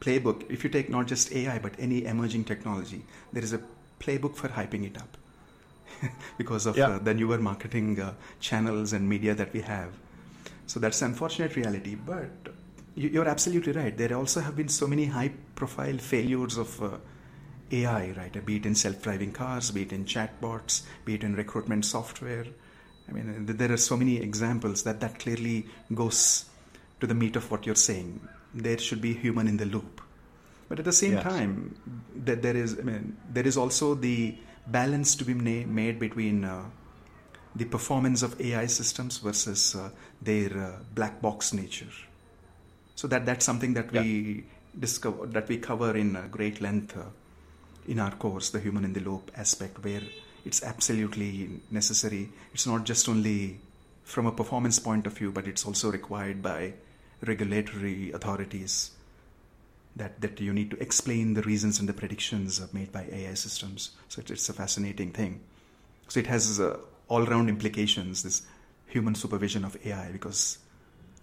playbook. 0.00 0.50
If 0.50 0.64
you 0.64 0.70
take 0.70 0.88
not 0.88 1.06
just 1.06 1.32
AI 1.32 1.58
but 1.58 1.74
any 1.78 2.04
emerging 2.04 2.44
technology, 2.44 3.02
there 3.32 3.42
is 3.42 3.52
a 3.52 3.60
playbook 4.00 4.36
for 4.36 4.48
hyping 4.48 4.86
it 4.86 4.96
up 4.96 5.16
because 6.38 6.66
of 6.66 6.76
yeah. 6.76 6.88
uh, 6.88 6.98
the 6.98 7.14
newer 7.14 7.38
marketing 7.38 8.00
uh, 8.00 8.14
channels 8.40 8.92
and 8.92 9.08
media 9.08 9.34
that 9.34 9.52
we 9.52 9.60
have. 9.62 9.92
So 10.66 10.78
that's 10.78 11.02
an 11.02 11.10
unfortunate 11.10 11.56
reality. 11.56 11.94
But 11.94 12.30
you're 12.98 13.28
absolutely 13.28 13.72
right. 13.72 13.96
There 13.96 14.14
also 14.14 14.40
have 14.40 14.56
been 14.56 14.68
so 14.68 14.86
many 14.86 15.06
high 15.06 15.32
profile 15.54 15.98
failures 15.98 16.58
of 16.58 16.82
uh, 16.82 16.96
AI, 17.70 18.12
right? 18.16 18.44
Be 18.44 18.56
it 18.56 18.66
in 18.66 18.74
self 18.74 19.02
driving 19.02 19.32
cars, 19.32 19.70
be 19.70 19.82
it 19.82 19.92
in 19.92 20.04
chatbots, 20.04 20.82
be 21.04 21.14
it 21.14 21.22
in 21.22 21.34
recruitment 21.34 21.84
software. 21.84 22.46
I 23.08 23.12
mean, 23.12 23.46
there 23.46 23.72
are 23.72 23.78
so 23.78 23.96
many 23.96 24.18
examples 24.18 24.82
that 24.82 25.00
that 25.00 25.18
clearly 25.18 25.66
goes 25.94 26.44
to 27.00 27.06
the 27.06 27.14
meat 27.14 27.36
of 27.36 27.50
what 27.50 27.64
you're 27.66 27.74
saying. 27.74 28.20
There 28.54 28.78
should 28.78 29.00
be 29.00 29.14
human 29.14 29.48
in 29.48 29.56
the 29.56 29.66
loop. 29.66 30.02
But 30.68 30.80
at 30.80 30.84
the 30.84 30.92
same 30.92 31.12
yes. 31.14 31.22
time, 31.22 31.74
that 32.24 32.42
there 32.42 32.56
is, 32.56 32.78
I 32.78 32.82
mean, 32.82 33.16
there 33.32 33.46
is 33.46 33.56
also 33.56 33.94
the 33.94 34.36
balance 34.66 35.14
to 35.16 35.24
be 35.24 35.32
made 35.32 35.98
between 35.98 36.44
uh, 36.44 36.64
the 37.56 37.64
performance 37.64 38.22
of 38.22 38.38
AI 38.40 38.66
systems 38.66 39.18
versus 39.18 39.74
uh, 39.74 39.90
their 40.20 40.50
uh, 40.58 40.82
black 40.94 41.22
box 41.22 41.54
nature. 41.54 41.88
So 42.98 43.06
that 43.06 43.26
that's 43.26 43.44
something 43.44 43.74
that 43.74 43.92
we 43.92 44.42
discover 44.76 45.26
that 45.26 45.46
we 45.46 45.58
cover 45.58 45.96
in 45.96 46.16
uh, 46.16 46.26
great 46.32 46.60
length 46.60 46.96
uh, 46.96 47.04
in 47.86 48.00
our 48.00 48.10
course, 48.10 48.50
the 48.50 48.58
human 48.58 48.84
in 48.84 48.92
the 48.92 48.98
loop 48.98 49.30
aspect, 49.36 49.84
where 49.84 50.02
it's 50.44 50.64
absolutely 50.64 51.60
necessary. 51.70 52.28
It's 52.52 52.66
not 52.66 52.82
just 52.82 53.08
only 53.08 53.60
from 54.02 54.26
a 54.26 54.32
performance 54.32 54.80
point 54.80 55.06
of 55.06 55.12
view, 55.12 55.30
but 55.30 55.46
it's 55.46 55.64
also 55.64 55.92
required 55.92 56.42
by 56.42 56.72
regulatory 57.24 58.10
authorities 58.10 58.90
that, 59.94 60.20
that 60.20 60.40
you 60.40 60.52
need 60.52 60.72
to 60.72 60.82
explain 60.82 61.34
the 61.34 61.42
reasons 61.42 61.78
and 61.78 61.88
the 61.88 61.92
predictions 61.92 62.60
made 62.72 62.90
by 62.90 63.06
AI 63.12 63.34
systems. 63.34 63.92
So 64.08 64.22
it's 64.26 64.48
a 64.48 64.52
fascinating 64.52 65.12
thing. 65.12 65.38
So 66.08 66.18
it 66.18 66.26
has 66.26 66.58
uh, 66.58 66.78
all 67.06 67.24
round 67.24 67.48
implications, 67.48 68.24
this 68.24 68.42
human 68.88 69.14
supervision 69.14 69.64
of 69.64 69.76
AI, 69.86 70.10
because 70.10 70.58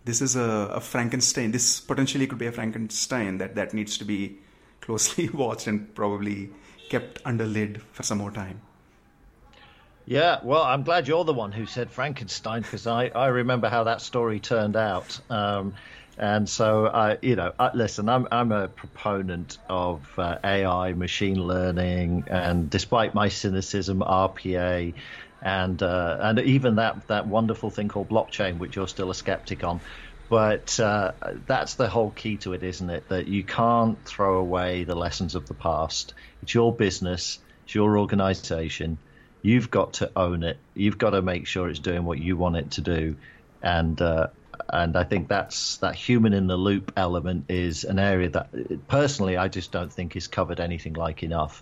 this 0.05 0.21
is 0.21 0.35
a, 0.35 0.69
a, 0.73 0.79
Frankenstein. 0.79 1.51
This 1.51 1.79
potentially 1.79 2.27
could 2.27 2.37
be 2.37 2.45
a 2.45 2.51
Frankenstein 2.51 3.39
that, 3.39 3.55
that 3.55 3.73
needs 3.73 3.97
to 3.97 4.05
be 4.05 4.37
closely 4.79 5.29
watched 5.33 5.67
and 5.67 5.93
probably 5.95 6.51
kept 6.89 7.19
under 7.25 7.45
lid 7.45 7.81
for 7.91 8.03
some 8.03 8.19
more 8.19 8.31
time. 8.31 8.61
Yeah, 10.05 10.39
well, 10.43 10.61
I'm 10.61 10.83
glad 10.83 11.07
you're 11.07 11.23
the 11.23 11.33
one 11.33 11.51
who 11.51 11.65
said 11.65 11.89
Frankenstein 11.89 12.61
because 12.61 12.85
I, 12.85 13.07
I 13.07 13.27
remember 13.27 13.69
how 13.69 13.85
that 13.85 14.01
story 14.01 14.39
turned 14.39 14.75
out. 14.75 15.19
Um, 15.31 15.73
and 16.17 16.47
so, 16.47 16.85
I, 16.85 17.17
you 17.23 17.35
know, 17.35 17.53
I, 17.59 17.71
listen, 17.73 18.07
I'm 18.07 18.27
I'm 18.31 18.51
a 18.51 18.69
proponent 18.69 19.57
of 19.67 20.07
uh, 20.17 20.37
AI, 20.43 20.93
machine 20.93 21.41
learning, 21.43 22.25
and 22.27 22.69
despite 22.69 23.13
my 23.13 23.27
cynicism, 23.27 23.99
RPA, 23.99 24.93
and 25.41 25.81
uh, 25.81 26.17
and 26.21 26.39
even 26.39 26.75
that 26.75 27.07
that 27.07 27.27
wonderful 27.27 27.69
thing 27.69 27.87
called 27.87 28.09
blockchain, 28.09 28.57
which 28.57 28.75
you're 28.75 28.87
still 28.87 29.09
a 29.09 29.15
skeptic 29.15 29.63
on. 29.63 29.81
But 30.27 30.79
uh, 30.79 31.11
that's 31.45 31.75
the 31.75 31.87
whole 31.87 32.09
key 32.11 32.37
to 32.37 32.53
it, 32.53 32.63
isn't 32.63 32.89
it? 32.89 33.09
That 33.09 33.27
you 33.27 33.43
can't 33.43 34.03
throw 34.05 34.39
away 34.39 34.83
the 34.83 34.95
lessons 34.95 35.35
of 35.35 35.47
the 35.47 35.53
past. 35.53 36.15
It's 36.41 36.53
your 36.53 36.75
business, 36.75 37.39
it's 37.65 37.75
your 37.75 37.99
organization. 37.99 38.97
You've 39.43 39.69
got 39.69 39.93
to 39.93 40.11
own 40.15 40.41
it. 40.41 40.57
You've 40.73 40.97
got 40.97 41.11
to 41.11 41.21
make 41.21 41.45
sure 41.45 41.69
it's 41.69 41.79
doing 41.79 42.05
what 42.05 42.17
you 42.17 42.35
want 42.37 42.55
it 42.55 42.71
to 42.71 42.81
do. 42.81 43.17
And 43.61 44.01
uh, 44.01 44.27
and 44.71 44.97
I 44.97 45.03
think 45.03 45.27
that's 45.27 45.77
that 45.77 45.95
human 45.95 46.33
in 46.33 46.47
the 46.47 46.57
loop 46.57 46.93
element 46.97 47.45
is 47.49 47.83
an 47.83 47.99
area 47.99 48.29
that 48.29 48.87
personally 48.87 49.37
I 49.37 49.47
just 49.47 49.71
don't 49.71 49.91
think 49.91 50.15
is 50.15 50.27
covered 50.27 50.59
anything 50.59 50.93
like 50.93 51.23
enough. 51.23 51.61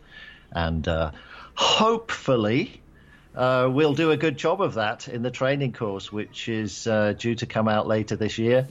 And 0.51 0.87
uh, 0.87 1.11
hopefully, 1.55 2.82
uh, 3.35 3.69
we'll 3.71 3.93
do 3.93 4.11
a 4.11 4.17
good 4.17 4.37
job 4.37 4.61
of 4.61 4.75
that 4.75 5.07
in 5.07 5.23
the 5.23 5.31
training 5.31 5.73
course, 5.73 6.11
which 6.11 6.47
is 6.49 6.87
uh, 6.87 7.13
due 7.13 7.35
to 7.35 7.45
come 7.45 7.67
out 7.67 7.87
later 7.87 8.15
this 8.15 8.37
year. 8.37 8.67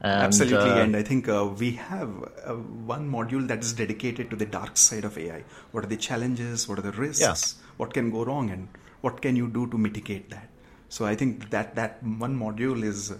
And, 0.00 0.22
Absolutely, 0.22 0.70
uh, 0.70 0.82
and 0.82 0.96
I 0.96 1.02
think 1.02 1.28
uh, 1.28 1.50
we 1.58 1.72
have 1.72 2.10
uh, 2.44 2.52
one 2.52 3.10
module 3.10 3.48
that 3.48 3.60
is 3.60 3.72
dedicated 3.72 4.30
to 4.30 4.36
the 4.36 4.44
dark 4.44 4.76
side 4.76 5.04
of 5.04 5.16
AI. 5.16 5.44
What 5.72 5.84
are 5.84 5.88
the 5.88 5.96
challenges? 5.96 6.68
What 6.68 6.78
are 6.78 6.82
the 6.82 6.92
risks? 6.92 7.20
Yeah. 7.22 7.34
What 7.78 7.94
can 7.94 8.10
go 8.10 8.24
wrong, 8.24 8.50
and 8.50 8.68
what 9.00 9.22
can 9.22 9.36
you 9.36 9.48
do 9.48 9.66
to 9.68 9.78
mitigate 9.78 10.30
that? 10.30 10.48
So 10.88 11.06
I 11.06 11.14
think 11.14 11.50
that 11.50 11.74
that 11.76 12.02
one 12.02 12.38
module 12.38 12.84
is 12.84 13.12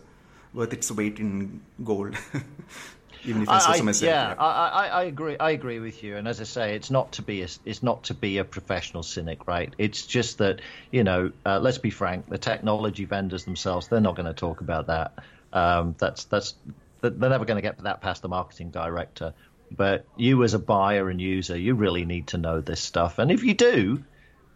worth 0.52 0.72
its 0.72 0.90
weight 0.90 1.18
in 1.18 1.62
gold. 1.82 2.16
even 3.26 3.42
if 3.42 3.48
I, 3.48 3.58
I, 3.58 3.80
myself, 3.80 4.08
yeah, 4.08 4.28
yeah. 4.28 4.34
I, 4.38 4.88
I, 4.88 5.02
agree. 5.04 5.36
I 5.38 5.50
agree 5.50 5.78
with 5.80 6.02
you. 6.02 6.16
And 6.16 6.28
as 6.28 6.40
I 6.40 6.44
say, 6.44 6.74
it's 6.74 6.90
not 6.90 7.12
to 7.12 7.22
be 7.22 7.42
a, 7.42 7.48
it's 7.64 7.82
not 7.82 8.04
to 8.04 8.14
be 8.14 8.38
a 8.38 8.44
professional 8.44 9.02
cynic, 9.02 9.46
right? 9.46 9.72
It's 9.78 10.06
just 10.06 10.38
that 10.38 10.60
you 10.90 11.04
know, 11.04 11.32
uh, 11.44 11.58
let's 11.60 11.78
be 11.78 11.90
frank, 11.90 12.28
the 12.28 12.38
technology 12.38 13.04
vendors 13.04 13.44
themselves, 13.44 13.88
they're 13.88 14.00
not 14.00 14.16
going 14.16 14.26
to 14.26 14.34
talk 14.34 14.60
about 14.60 14.86
that. 14.86 15.12
Um, 15.52 15.94
that's 15.98 16.24
that's 16.24 16.54
they're 17.00 17.30
never 17.30 17.44
going 17.44 17.56
to 17.56 17.62
get 17.62 17.78
that 17.78 18.00
past 18.00 18.22
the 18.22 18.28
marketing 18.28 18.70
director. 18.70 19.34
But 19.70 20.06
you, 20.16 20.44
as 20.44 20.54
a 20.54 20.58
buyer 20.58 21.08
and 21.08 21.20
user, 21.20 21.56
you 21.56 21.74
really 21.74 22.04
need 22.04 22.28
to 22.28 22.38
know 22.38 22.60
this 22.60 22.80
stuff. 22.80 23.18
And 23.18 23.32
if 23.32 23.42
you 23.42 23.54
do, 23.54 24.04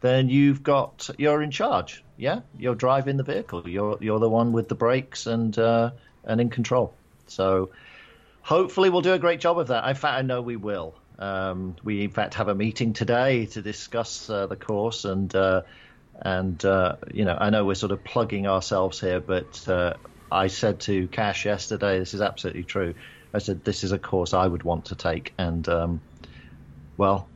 then 0.00 0.28
you've 0.28 0.62
got 0.62 1.10
you're 1.18 1.42
in 1.42 1.50
charge. 1.50 2.04
Yeah, 2.16 2.40
you're 2.58 2.74
driving 2.74 3.16
the 3.16 3.22
vehicle. 3.22 3.68
You're 3.68 3.98
you're 4.00 4.20
the 4.20 4.30
one 4.30 4.52
with 4.52 4.68
the 4.68 4.74
brakes 4.74 5.26
and 5.26 5.58
uh, 5.58 5.90
and 6.24 6.40
in 6.40 6.50
control. 6.50 6.94
So 7.26 7.70
hopefully 8.42 8.90
we'll 8.90 9.02
do 9.02 9.12
a 9.12 9.18
great 9.18 9.40
job 9.40 9.58
of 9.58 9.68
that. 9.68 9.88
In 9.88 9.94
fact, 9.94 10.18
I 10.18 10.22
know 10.22 10.42
we 10.42 10.56
will. 10.56 10.94
Um, 11.18 11.76
we 11.84 12.04
in 12.04 12.10
fact 12.10 12.34
have 12.34 12.48
a 12.48 12.54
meeting 12.54 12.94
today 12.94 13.46
to 13.46 13.60
discuss 13.60 14.30
uh, 14.30 14.46
the 14.46 14.56
course 14.56 15.04
and 15.04 15.34
uh, 15.34 15.62
and 16.22 16.64
uh, 16.64 16.96
you 17.12 17.26
know 17.26 17.36
I 17.38 17.50
know 17.50 17.64
we're 17.66 17.74
sort 17.74 17.92
of 17.92 18.02
plugging 18.04 18.46
ourselves 18.46 19.00
here, 19.00 19.20
but 19.20 19.68
uh, 19.68 19.94
I 20.32 20.46
said 20.46 20.80
to 20.80 21.08
Kash 21.08 21.44
yesterday, 21.44 21.98
this 21.98 22.14
is 22.14 22.20
absolutely 22.20 22.64
true. 22.64 22.94
I 23.34 23.38
said 23.38 23.64
this 23.64 23.84
is 23.84 23.92
a 23.92 23.98
course 23.98 24.32
I 24.34 24.46
would 24.46 24.62
want 24.62 24.86
to 24.86 24.94
take, 24.94 25.34
and 25.38 25.68
um, 25.68 26.00
well, 26.96 27.28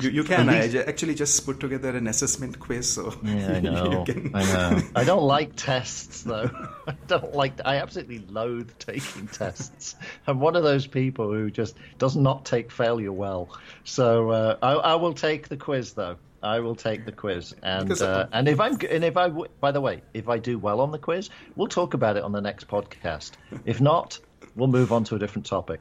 you, 0.00 0.10
you 0.10 0.24
can. 0.24 0.46
Least... 0.46 0.76
I 0.76 0.80
actually 0.80 1.14
just 1.14 1.44
put 1.44 1.60
together 1.60 1.90
an 1.90 2.06
assessment 2.06 2.58
quiz. 2.58 2.92
So 2.92 3.14
yeah, 3.22 3.52
I 3.52 3.60
know. 3.60 4.04
Can... 4.04 4.30
I 4.34 4.42
know. 4.44 4.82
I 4.94 5.04
don't 5.04 5.22
like 5.22 5.56
tests 5.56 6.22
though. 6.22 6.50
I 6.86 6.92
don't 7.06 7.34
like. 7.34 7.54
I 7.64 7.76
absolutely 7.76 8.18
loathe 8.28 8.70
taking 8.78 9.26
tests. 9.28 9.96
I'm 10.26 10.40
one 10.40 10.56
of 10.56 10.62
those 10.62 10.86
people 10.86 11.32
who 11.32 11.50
just 11.50 11.76
does 11.98 12.16
not 12.16 12.44
take 12.44 12.70
failure 12.70 13.12
well. 13.12 13.56
So 13.84 14.30
uh, 14.30 14.56
I, 14.62 14.72
I, 14.72 14.94
will 14.96 15.14
take 15.14 15.48
the 15.48 15.56
quiz 15.56 15.92
though. 15.92 16.16
I 16.42 16.60
will 16.60 16.74
take 16.74 17.06
the 17.06 17.12
quiz, 17.12 17.54
and 17.62 17.90
uh, 18.02 18.26
and 18.32 18.48
if 18.48 18.60
I'm 18.60 18.78
and 18.90 19.04
if 19.04 19.16
I 19.16 19.28
by 19.28 19.72
the 19.72 19.80
way, 19.80 20.02
if 20.12 20.28
I 20.28 20.38
do 20.38 20.58
well 20.58 20.80
on 20.80 20.90
the 20.90 20.98
quiz, 20.98 21.30
we'll 21.56 21.68
talk 21.68 21.94
about 21.94 22.16
it 22.16 22.22
on 22.22 22.32
the 22.32 22.42
next 22.42 22.68
podcast. 22.68 23.32
If 23.64 23.80
not, 23.80 24.18
we'll 24.54 24.68
move 24.68 24.92
on 24.92 25.04
to 25.04 25.14
a 25.14 25.18
different 25.18 25.46
topic. 25.46 25.80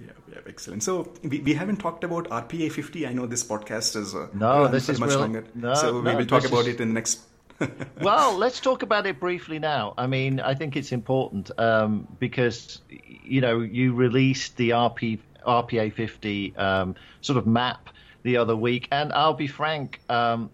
Yeah, 0.00 0.12
yeah, 0.30 0.38
excellent. 0.46 0.82
So 0.82 1.12
we, 1.22 1.40
we 1.40 1.54
haven't 1.54 1.78
talked 1.78 2.04
about 2.04 2.28
RPA 2.28 2.70
50. 2.70 3.06
I 3.06 3.12
know 3.12 3.26
this 3.26 3.44
podcast 3.44 3.96
is 3.96 4.14
uh, 4.14 4.28
no, 4.32 4.68
this 4.68 4.88
is 4.88 5.00
much 5.00 5.14
longer. 5.14 5.44
No, 5.54 5.74
so 5.74 6.00
we 6.00 6.14
will 6.14 6.26
talk 6.26 6.44
about 6.44 6.60
is... 6.60 6.74
it 6.74 6.80
in 6.80 6.88
the 6.88 6.94
next. 6.94 7.20
well, 8.00 8.36
let's 8.36 8.60
talk 8.60 8.82
about 8.84 9.06
it 9.06 9.18
briefly 9.18 9.58
now. 9.58 9.94
I 9.98 10.06
mean, 10.06 10.38
I 10.38 10.54
think 10.54 10.76
it's 10.76 10.92
important 10.92 11.50
um, 11.58 12.06
because 12.20 12.80
you 12.88 13.40
know 13.40 13.60
you 13.60 13.94
released 13.94 14.56
the 14.56 14.70
RP 14.70 15.18
RPA 15.44 15.92
50 15.92 16.56
um, 16.56 16.94
sort 17.20 17.38
of 17.38 17.46
map 17.46 17.88
the 18.22 18.36
other 18.36 18.54
week, 18.54 18.88
and 18.92 19.12
I'll 19.12 19.34
be 19.34 19.46
frank, 19.46 20.00
um, 20.08 20.50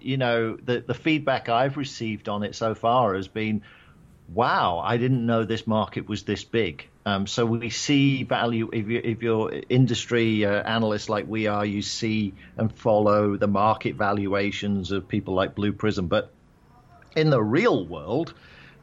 you 0.00 0.16
know, 0.16 0.56
the 0.56 0.80
the 0.80 0.94
feedback 0.94 1.48
I've 1.48 1.76
received 1.76 2.28
on 2.28 2.42
it 2.42 2.54
so 2.54 2.74
far 2.74 3.14
has 3.14 3.28
been, 3.28 3.62
"Wow, 4.32 4.80
I 4.84 4.96
didn't 4.96 5.24
know 5.24 5.44
this 5.44 5.66
market 5.66 6.08
was 6.08 6.22
this 6.24 6.44
big." 6.44 6.86
Um, 7.06 7.26
so 7.26 7.46
we 7.46 7.70
see 7.70 8.24
value 8.24 8.68
if 8.72 8.88
you 8.88 9.00
if 9.02 9.22
you're 9.22 9.50
industry 9.68 10.44
uh, 10.44 10.62
analysts 10.62 11.08
like 11.08 11.26
we 11.26 11.46
are, 11.46 11.64
you 11.64 11.80
see 11.80 12.34
and 12.56 12.70
follow 12.70 13.36
the 13.36 13.46
market 13.46 13.94
valuations 13.94 14.92
of 14.92 15.08
people 15.08 15.34
like 15.34 15.54
Blue 15.54 15.72
Prism. 15.72 16.08
But 16.08 16.30
in 17.16 17.30
the 17.30 17.42
real 17.42 17.86
world, 17.86 18.34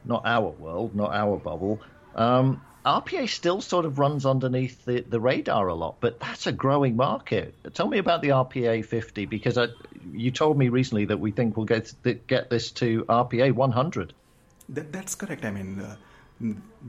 not 0.04 0.22
our 0.24 0.48
world, 0.48 0.94
not 0.94 1.12
our 1.12 1.36
bubble, 1.36 1.80
um, 2.14 2.60
RPA 2.84 3.28
still 3.28 3.60
sort 3.60 3.84
of 3.84 3.98
runs 3.98 4.24
underneath 4.24 4.84
the, 4.84 5.00
the 5.00 5.20
radar 5.20 5.66
a 5.68 5.74
lot. 5.74 5.96
But 6.00 6.20
that's 6.20 6.46
a 6.46 6.52
growing 6.52 6.96
market. 6.96 7.54
Tell 7.74 7.88
me 7.88 7.98
about 7.98 8.22
the 8.22 8.28
RPA 8.28 8.84
50 8.84 9.26
because 9.26 9.58
I, 9.58 9.68
you 10.12 10.30
told 10.30 10.56
me 10.56 10.68
recently 10.68 11.06
that 11.06 11.18
we 11.18 11.32
think 11.32 11.56
we'll 11.56 11.66
get 11.66 11.92
get 12.26 12.48
this 12.48 12.70
to 12.72 13.04
RPA 13.04 13.52
100. 13.52 14.12
That, 14.68 14.92
that's 14.92 15.14
correct. 15.14 15.44
I 15.44 15.50
mean. 15.50 15.80
Uh 15.80 15.96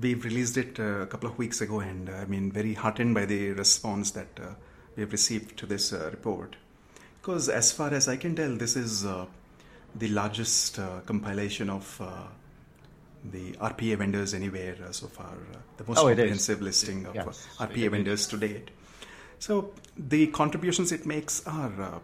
we've 0.02 0.26
released 0.26 0.58
it 0.58 0.78
uh, 0.78 0.84
a 0.84 1.08
couple 1.08 1.30
of 1.30 1.38
weeks 1.38 1.62
ago, 1.62 1.80
and 1.80 2.10
uh, 2.10 2.16
I 2.16 2.26
mean, 2.26 2.52
very 2.52 2.74
heartened 2.74 3.16
by 3.16 3.24
the 3.24 3.52
response 3.52 4.12
that 4.12 4.28
uh, 4.38 4.56
we've 4.98 5.10
received 5.10 5.56
to 5.60 5.66
this 5.66 5.94
report. 5.94 6.58
Because 7.22 7.48
as 7.48 7.72
far 7.72 7.94
as 7.94 8.10
I 8.10 8.18
can 8.18 8.36
tell, 8.36 8.58
this 8.58 8.76
is 8.76 9.04
the 9.04 10.08
largest 10.10 10.76
compilation 11.06 11.70
of 11.70 12.02
the 13.32 13.54
RPA 13.54 13.98
vendors 13.98 14.34
anywhere 14.34 14.76
uh, 14.88 14.92
so 14.92 15.08
far, 15.08 15.26
uh, 15.26 15.58
the 15.78 15.84
most 15.88 16.00
oh, 16.00 16.06
comprehensive 16.06 16.62
listing 16.62 17.06
of 17.06 17.16
yes, 17.16 17.48
uh, 17.60 17.68
RPA 17.68 17.92
vendors 17.92 18.28
to 18.28 18.38
date. 18.38 18.70
So 19.40 19.74
the 19.98 20.28
contributions 20.28 20.92
it 20.92 21.06
makes 21.06 21.46
are 21.46 22.02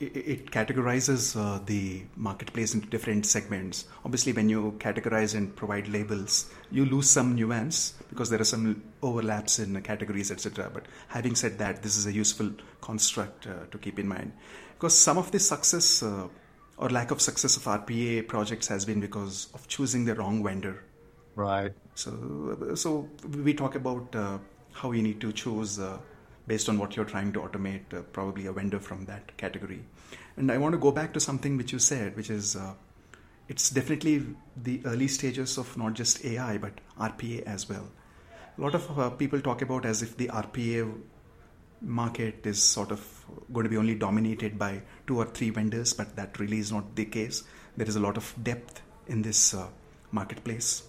it, 0.00 0.50
categorizes 0.50 1.36
uh, 1.36 1.60
the 1.66 2.02
marketplace 2.16 2.74
into 2.74 2.86
different 2.88 3.26
segments. 3.26 3.86
Obviously, 4.04 4.32
when 4.32 4.48
you 4.48 4.74
categorize 4.78 5.34
and 5.34 5.54
provide 5.54 5.88
labels, 5.88 6.50
you 6.70 6.84
lose 6.84 7.08
some 7.08 7.34
nuance 7.34 7.94
because 8.08 8.30
there 8.30 8.40
are 8.40 8.44
some 8.44 8.82
overlaps 9.02 9.58
in 9.58 9.80
categories, 9.82 10.30
etc. 10.30 10.70
But 10.72 10.86
having 11.08 11.34
said 11.34 11.58
that, 11.58 11.82
this 11.82 11.96
is 11.96 12.06
a 12.06 12.12
useful 12.12 12.50
construct 12.80 13.46
uh, 13.46 13.66
to 13.70 13.78
keep 13.78 13.98
in 13.98 14.08
mind 14.08 14.32
because 14.74 14.96
some 14.96 15.18
of 15.18 15.30
the 15.32 15.40
success 15.40 16.02
uh, 16.02 16.28
or 16.76 16.88
lack 16.90 17.10
of 17.10 17.20
success 17.20 17.56
of 17.56 17.64
RPA 17.64 18.28
projects 18.28 18.68
has 18.68 18.84
been 18.84 19.00
because 19.00 19.48
of 19.54 19.66
choosing 19.66 20.04
the 20.04 20.14
wrong 20.14 20.44
vendor. 20.44 20.84
Right. 21.34 21.72
So, 21.94 22.74
so 22.74 23.08
we 23.42 23.54
talk 23.54 23.74
about 23.74 24.14
uh, 24.14 24.38
how 24.72 24.92
you 24.92 25.02
need 25.02 25.20
to 25.20 25.32
choose 25.32 25.80
uh, 25.80 25.98
based 26.48 26.68
on 26.68 26.78
what 26.78 26.96
you're 26.96 27.04
trying 27.04 27.32
to 27.34 27.40
automate, 27.40 27.94
uh, 27.94 28.02
probably 28.12 28.46
a 28.46 28.52
vendor 28.52 28.80
from 28.80 29.04
that 29.04 29.36
category. 29.36 29.84
And 30.36 30.50
I 30.50 30.58
want 30.58 30.72
to 30.72 30.78
go 30.78 30.90
back 30.90 31.12
to 31.12 31.20
something 31.20 31.56
which 31.56 31.72
you 31.72 31.78
said, 31.78 32.16
which 32.16 32.30
is 32.30 32.56
uh, 32.56 32.74
it's 33.48 33.70
definitely 33.70 34.26
the 34.56 34.80
early 34.84 35.08
stages 35.08 35.56
of 35.58 35.76
not 35.76 35.94
just 35.94 36.24
AI 36.24 36.58
but 36.58 36.72
RPA 36.98 37.42
as 37.42 37.68
well. 37.68 37.88
a 38.58 38.60
lot 38.60 38.74
of 38.74 38.98
uh, 38.98 39.10
people 39.10 39.40
talk 39.40 39.62
about 39.62 39.84
as 39.86 40.02
if 40.02 40.16
the 40.16 40.26
RPA 40.28 41.00
market 41.80 42.44
is 42.44 42.60
sort 42.60 42.90
of 42.90 43.00
going 43.52 43.64
to 43.64 43.70
be 43.70 43.76
only 43.76 43.94
dominated 43.94 44.58
by 44.58 44.82
two 45.06 45.18
or 45.18 45.26
three 45.26 45.50
vendors, 45.50 45.92
but 45.92 46.16
that 46.16 46.38
really 46.40 46.58
is 46.58 46.72
not 46.72 46.96
the 46.96 47.04
case. 47.04 47.44
There 47.76 47.86
is 47.86 47.94
a 47.96 48.00
lot 48.00 48.16
of 48.16 48.34
depth 48.42 48.82
in 49.06 49.22
this 49.22 49.54
uh, 49.54 49.68
marketplace. 50.10 50.82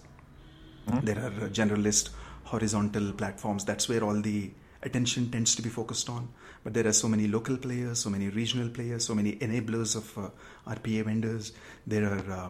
Mm-hmm. 0.88 1.06
There 1.06 1.18
are 1.18 1.48
generalist 1.48 2.10
horizontal 2.44 3.12
platforms. 3.12 3.64
That's 3.64 3.88
where 3.88 4.02
all 4.02 4.20
the 4.20 4.50
attention 4.82 5.30
tends 5.30 5.54
to 5.56 5.62
be 5.62 5.68
focused 5.68 6.08
on. 6.08 6.28
But 6.64 6.74
there 6.74 6.86
are 6.86 6.92
so 6.92 7.08
many 7.08 7.26
local 7.26 7.56
players, 7.56 8.00
so 8.00 8.10
many 8.10 8.28
regional 8.28 8.68
players, 8.68 9.04
so 9.04 9.14
many 9.14 9.36
enablers 9.36 9.96
of 9.96 10.18
uh, 10.18 10.30
RPA 10.74 11.04
vendors. 11.04 11.52
There 11.86 12.04
are 12.04 12.32
uh, 12.32 12.48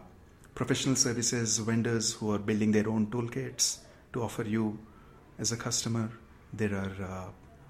professional 0.55 0.95
services 0.95 1.57
vendors 1.59 2.13
who 2.13 2.31
are 2.33 2.39
building 2.39 2.71
their 2.71 2.89
own 2.89 3.07
toolkits 3.07 3.79
to 4.13 4.23
offer 4.23 4.43
you 4.43 4.79
as 5.39 5.51
a 5.51 5.57
customer. 5.57 6.09
There 6.53 6.73
are 6.73 7.05
uh, 7.05 7.29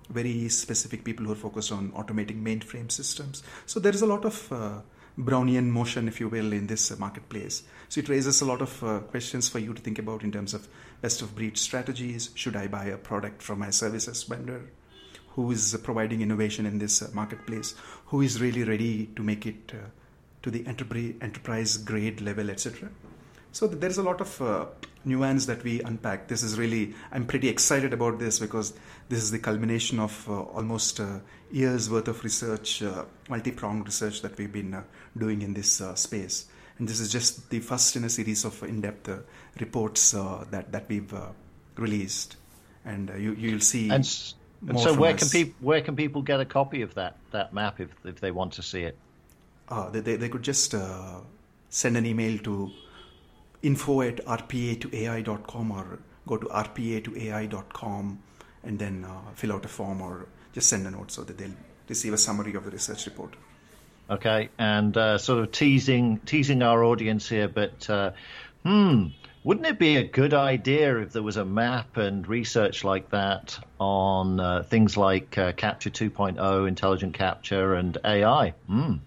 very 0.09 0.49
specific 0.49 1.03
people 1.03 1.25
who 1.25 1.31
are 1.31 1.43
focused 1.47 1.71
on 1.71 1.91
automating 1.91 2.41
mainframe 2.41 2.91
systems. 2.91 3.43
So 3.65 3.79
there 3.79 3.93
is 3.93 4.01
a 4.01 4.07
lot 4.07 4.25
of 4.25 4.51
uh, 4.51 4.81
Brownian 5.17 5.65
motion, 5.65 6.07
if 6.07 6.19
you 6.19 6.29
will, 6.29 6.53
in 6.53 6.67
this 6.67 6.97
marketplace. 6.97 7.63
So 7.89 7.99
it 7.99 8.09
raises 8.09 8.41
a 8.41 8.45
lot 8.45 8.61
of 8.61 8.83
uh, 8.83 8.99
questions 8.99 9.49
for 9.49 9.59
you 9.59 9.73
to 9.73 9.81
think 9.81 9.99
about 9.99 10.23
in 10.23 10.31
terms 10.31 10.53
of 10.53 10.67
best 11.01 11.21
of 11.21 11.35
breed 11.35 11.57
strategies. 11.57 12.29
Should 12.35 12.55
I 12.55 12.67
buy 12.67 12.85
a 12.85 12.97
product 12.97 13.41
from 13.41 13.59
my 13.59 13.69
services 13.69 14.23
vendor? 14.23 14.69
Who 15.35 15.51
is 15.51 15.77
providing 15.83 16.21
innovation 16.21 16.65
in 16.65 16.77
this 16.77 17.01
uh, 17.01 17.09
marketplace? 17.13 17.75
Who 18.07 18.21
is 18.21 18.41
really 18.41 18.63
ready 18.63 19.07
to 19.15 19.23
make 19.23 19.45
it 19.45 19.71
uh, 19.73 19.87
to 20.43 20.51
the 20.51 20.65
enterprise 20.67 21.77
grade 21.77 22.21
level, 22.21 22.49
etc.? 22.49 22.89
So 23.51 23.67
there's 23.67 23.97
a 23.97 24.03
lot 24.03 24.21
of 24.21 24.41
uh, 24.41 24.65
nuance 25.03 25.45
that 25.47 25.61
we 25.63 25.81
unpack. 25.81 26.29
This 26.29 26.43
is 26.43 26.57
really, 26.57 26.93
I'm 27.11 27.25
pretty 27.25 27.49
excited 27.49 27.91
about 27.91 28.19
this 28.19 28.39
because 28.39 28.73
this 29.09 29.21
is 29.21 29.31
the 29.31 29.39
culmination 29.39 29.99
of 29.99 30.29
uh, 30.29 30.39
almost 30.41 31.01
uh, 31.01 31.19
years 31.51 31.89
worth 31.89 32.07
of 32.07 32.23
research, 32.23 32.81
multi 33.27 33.51
pronged 33.51 33.85
research 33.85 34.21
that 34.21 34.37
we've 34.37 34.51
been 34.51 34.81
doing 35.17 35.41
in 35.41 35.53
this 35.53 35.81
uh, 35.81 35.95
space. 35.95 36.45
And 36.77 36.87
this 36.87 36.99
is 36.99 37.11
just 37.11 37.49
the 37.49 37.59
first 37.59 37.95
in 37.95 38.03
a 38.03 38.09
series 38.09 38.45
of 38.45 38.63
in 38.63 38.81
depth 38.81 39.09
uh, 39.09 39.17
reports 39.59 40.13
uh, 40.13 40.45
that, 40.51 40.71
that 40.71 40.85
we've 40.87 41.13
uh, 41.13 41.27
released. 41.75 42.37
And 42.85 43.09
you, 43.17 43.33
you'll 43.33 43.59
see. 43.59 43.89
And, 43.89 44.07
and 44.67 44.79
so, 44.79 44.93
where 44.93 45.13
can, 45.13 45.29
people, 45.29 45.53
where 45.59 45.81
can 45.81 45.95
people 45.95 46.21
get 46.21 46.39
a 46.39 46.45
copy 46.45 46.81
of 46.81 46.95
that, 46.95 47.17
that 47.31 47.53
map 47.53 47.79
if, 47.79 47.89
if 48.03 48.19
they 48.19 48.31
want 48.31 48.53
to 48.53 48.63
see 48.63 48.81
it? 48.81 48.97
they, 49.91 49.99
they, 49.99 50.15
they 50.17 50.29
could 50.29 50.43
just 50.43 50.75
send 51.69 51.97
an 51.97 52.05
email 52.05 52.37
to 52.39 52.71
info 53.61 54.01
at 54.01 54.17
rpa2ai.com 54.25 55.71
or 55.71 55.99
go 56.27 56.37
to 56.37 56.47
rpa2ai.com 56.47 58.19
and 58.63 58.79
then 58.79 59.03
uh, 59.03 59.31
fill 59.33 59.53
out 59.53 59.65
a 59.65 59.67
form 59.67 60.01
or 60.01 60.27
just 60.53 60.69
send 60.69 60.85
a 60.87 60.91
note 60.91 61.11
so 61.11 61.23
that 61.23 61.37
they'll 61.37 61.55
receive 61.87 62.13
a 62.13 62.17
summary 62.17 62.53
of 62.53 62.65
the 62.65 62.71
research 62.71 63.05
report. 63.05 63.35
Okay, 64.09 64.49
and 64.57 64.95
uh, 64.97 65.17
sort 65.17 65.43
of 65.43 65.51
teasing 65.51 66.19
teasing 66.25 66.61
our 66.61 66.83
audience 66.83 67.29
here, 67.29 67.47
but 67.47 67.89
uh, 67.89 68.11
hmm, 68.65 69.07
wouldn't 69.43 69.65
it 69.65 69.79
be 69.79 69.97
a 69.97 70.03
good 70.03 70.35
idea 70.35 70.99
if 70.99 71.13
there 71.13 71.23
was 71.23 71.37
a 71.37 71.45
map 71.45 71.97
and 71.97 72.27
research 72.27 72.83
like 72.83 73.09
that 73.09 73.57
on 73.79 74.39
uh, 74.39 74.63
things 74.63 74.97
like 74.97 75.35
uh, 75.37 75.51
Capture 75.53 75.89
2.0, 75.89 76.67
intelligent 76.67 77.15
capture, 77.15 77.73
and 77.73 77.97
AI? 78.05 78.53
Hmm. 78.67 78.97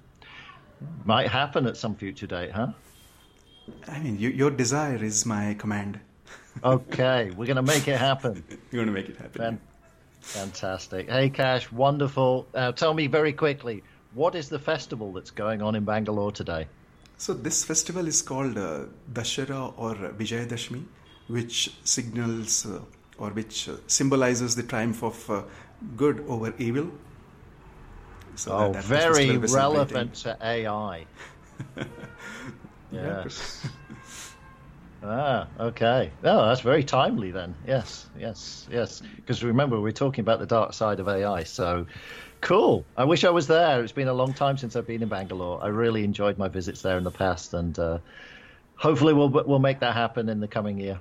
Might 1.04 1.28
happen 1.28 1.66
at 1.66 1.76
some 1.76 1.94
future 1.94 2.26
date, 2.26 2.50
huh? 2.50 2.68
I 3.86 4.00
mean, 4.00 4.18
you, 4.18 4.30
your 4.30 4.50
desire 4.50 5.02
is 5.02 5.24
my 5.24 5.54
command. 5.54 6.00
okay, 6.64 7.30
we're 7.30 7.46
going 7.46 7.56
to 7.56 7.62
make 7.62 7.86
it 7.86 7.98
happen. 7.98 8.42
You're 8.72 8.84
going 8.84 8.86
to 8.86 8.92
make 8.92 9.08
it 9.08 9.16
happen. 9.16 9.60
fantastic. 10.20 11.08
Hey, 11.08 11.30
Kash, 11.30 11.70
wonderful. 11.70 12.48
Uh, 12.52 12.72
tell 12.72 12.92
me 12.92 13.06
very 13.06 13.32
quickly, 13.32 13.84
what 14.14 14.34
is 14.34 14.48
the 14.48 14.58
festival 14.58 15.12
that's 15.12 15.30
going 15.30 15.62
on 15.62 15.74
in 15.74 15.84
Bangalore 15.84 16.32
today? 16.32 16.66
So, 17.16 17.32
this 17.32 17.64
festival 17.64 18.06
is 18.08 18.22
called 18.22 18.58
uh, 18.58 18.84
Dashara 19.12 19.72
or 19.76 19.94
Vijayadashmi, 19.94 20.84
which 21.28 21.74
signals 21.84 22.66
uh, 22.66 22.80
or 23.18 23.30
which 23.30 23.68
uh, 23.68 23.76
symbolizes 23.86 24.56
the 24.56 24.62
triumph 24.62 25.02
of 25.02 25.30
uh, 25.30 25.42
good 25.96 26.24
over 26.28 26.52
evil. 26.58 26.90
So 28.36 28.52
oh, 28.52 28.58
that, 28.72 28.72
that 28.72 28.84
very 28.84 29.36
relevant 29.36 30.14
to 30.14 30.36
AI. 30.42 31.06
Yes. 32.92 33.66
ah, 35.02 35.48
okay. 35.58 36.12
Oh, 36.22 36.46
that's 36.46 36.60
very 36.60 36.84
timely 36.84 37.30
then. 37.32 37.54
Yes, 37.66 38.06
yes, 38.18 38.68
yes. 38.70 39.02
Because 39.16 39.42
remember, 39.42 39.80
we're 39.80 39.92
talking 39.92 40.22
about 40.22 40.38
the 40.38 40.46
dark 40.46 40.72
side 40.72 41.00
of 41.00 41.08
AI. 41.08 41.42
So 41.42 41.86
cool. 42.44 42.84
I 42.96 43.04
wish 43.04 43.24
I 43.24 43.30
was 43.30 43.46
there. 43.46 43.82
It's 43.82 43.92
been 43.92 44.08
a 44.08 44.14
long 44.14 44.34
time 44.34 44.56
since 44.58 44.76
I've 44.76 44.86
been 44.86 45.02
in 45.02 45.08
Bangalore. 45.08 45.62
I 45.62 45.68
really 45.68 46.04
enjoyed 46.04 46.38
my 46.38 46.48
visits 46.48 46.82
there 46.82 46.96
in 46.96 47.04
the 47.04 47.10
past, 47.10 47.54
and 47.54 47.76
uh, 47.78 47.98
hopefully 48.76 49.12
we'll 49.12 49.30
we'll 49.30 49.58
make 49.58 49.80
that 49.80 49.94
happen 49.94 50.28
in 50.28 50.40
the 50.40 50.48
coming 50.48 50.78
year. 50.78 51.00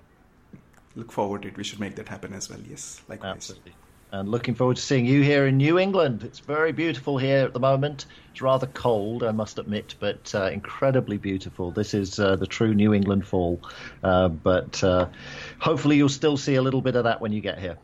Look 0.96 1.12
forward 1.12 1.44
to 1.44 1.50
it. 1.50 1.58
We 1.58 1.64
should 1.64 1.80
make 1.80 1.96
that 1.96 2.08
happen 2.08 2.34
as 2.34 2.50
well. 2.50 2.60
Yes, 2.68 3.02
likewise. 3.08 3.36
Absolutely 3.36 3.74
and 4.14 4.30
looking 4.30 4.54
forward 4.54 4.76
to 4.76 4.82
seeing 4.82 5.08
you 5.08 5.24
here 5.24 5.48
in 5.48 5.58
New 5.58 5.80
England. 5.80 6.24
It's 6.24 6.38
very 6.38 6.72
beautiful 6.72 7.18
here 7.18 7.46
at 7.46 7.52
the 7.52 7.60
moment. 7.60 8.06
It's 8.32 8.44
rather 8.44 8.68
cold, 8.68 9.24
I 9.24 9.32
must 9.32 9.58
admit, 9.58 9.96
but 10.00 10.34
uh, 10.36 10.52
incredibly 10.52 11.18
beautiful. 11.18 11.72
This 11.72 11.96
is 11.96 12.20
uh, 12.20 12.36
the 12.36 12.46
true 12.46 12.76
New 12.76 12.94
England 12.94 13.26
fall, 13.26 13.60
uh, 14.04 14.28
but 14.28 14.84
uh, 14.84 15.08
hopefully 15.58 15.98
you'll 15.98 16.10
still 16.10 16.38
see 16.38 16.54
a 16.56 16.62
little 16.62 16.82
bit 16.82 16.96
of 16.96 17.06
that 17.06 17.22
when 17.22 17.32
you 17.32 17.42
get 17.42 17.58
here. 17.58 17.78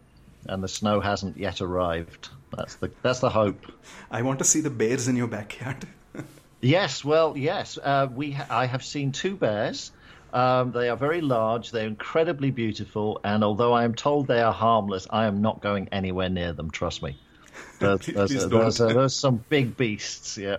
And 0.45 0.63
the 0.63 0.67
snow 0.67 0.99
hasn't 0.99 1.35
yet 1.35 1.61
arrived. 1.61 2.29
That's 2.55 2.75
the 2.75 2.91
that's 3.01 3.19
the 3.19 3.29
hope. 3.29 3.65
I 4.11 4.21
want 4.21 4.39
to 4.39 4.45
see 4.45 4.61
the 4.61 4.69
bears 4.69 5.07
in 5.07 5.15
your 5.15 5.27
backyard. 5.27 5.87
yes, 6.61 7.03
well, 7.03 7.37
yes. 7.37 7.77
Uh, 7.81 8.07
we 8.13 8.31
ha- 8.31 8.47
I 8.49 8.65
have 8.65 8.83
seen 8.83 9.11
two 9.11 9.35
bears. 9.35 9.91
Um, 10.33 10.71
they 10.71 10.89
are 10.89 10.97
very 10.97 11.21
large, 11.21 11.71
they're 11.71 11.87
incredibly 11.87 12.51
beautiful, 12.51 13.19
and 13.23 13.43
although 13.43 13.73
I 13.73 13.83
am 13.83 13.95
told 13.95 14.27
they 14.27 14.41
are 14.41 14.53
harmless, 14.53 15.07
I 15.09 15.25
am 15.25 15.41
not 15.41 15.61
going 15.61 15.89
anywhere 15.91 16.29
near 16.29 16.53
them, 16.53 16.69
trust 16.69 17.01
me. 17.01 17.17
There's, 17.79 18.05
there's, 18.05 18.47
there's, 18.47 18.77
there's, 18.77 19.15
some 19.15 19.43
big 19.49 19.75
beasts, 19.75 20.37
yeah. 20.37 20.57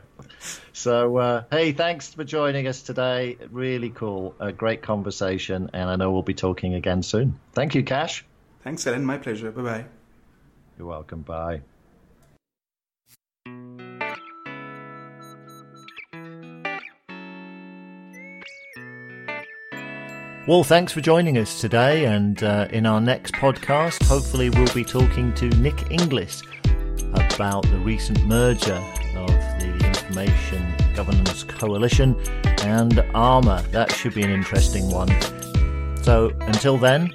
So, 0.73 1.19
uh, 1.19 1.45
hey, 1.51 1.73
thanks 1.73 2.15
for 2.15 2.25
joining 2.25 2.67
us 2.67 2.83
today. 2.83 3.37
Really 3.51 3.91
cool. 3.91 4.35
A 4.41 4.53
great 4.53 4.83
conversation, 4.83 5.71
and 5.75 5.89
I 5.91 5.97
know 5.97 6.11
we'll 6.11 6.23
be 6.23 6.35
talking 6.35 6.75
again 6.75 7.03
soon. 7.03 7.39
Thank 7.53 7.75
you, 7.75 7.85
Kash. 7.85 8.25
Thanks, 8.65 8.87
Ellen. 8.87 9.05
My 9.05 9.19
pleasure. 9.19 9.51
Bye 9.51 9.63
bye. 9.63 9.85
You're 10.79 10.89
welcome. 10.89 11.23
Bye. 11.23 11.61
Well, 20.47 20.65
thanks 20.65 20.91
for 20.93 21.03
joining 21.03 21.37
us 21.39 21.61
today. 21.61 22.07
And 22.07 22.43
uh, 22.43 22.67
in 22.71 22.87
our 22.87 23.01
next 23.01 23.35
podcast, 23.35 24.03
hopefully, 24.07 24.51
we'll 24.51 24.73
be 24.73 24.85
talking 24.85 25.35
to 25.35 25.49
Nick 25.51 25.91
Inglis 25.91 26.43
about 27.13 27.63
the 27.71 27.79
recent 27.79 28.25
merger 28.27 28.83
of 29.17 29.29
the 29.29 29.83
Information 29.85 30.75
Governance 30.95 31.45
Coalition 31.45 32.19
and 32.63 33.01
ARMA. 33.15 33.63
That 33.71 33.93
should 33.93 34.15
be 34.15 34.23
an 34.23 34.31
interesting 34.31 34.91
one. 34.91 35.09
So 36.03 36.33
until 36.41 36.79
then, 36.79 37.13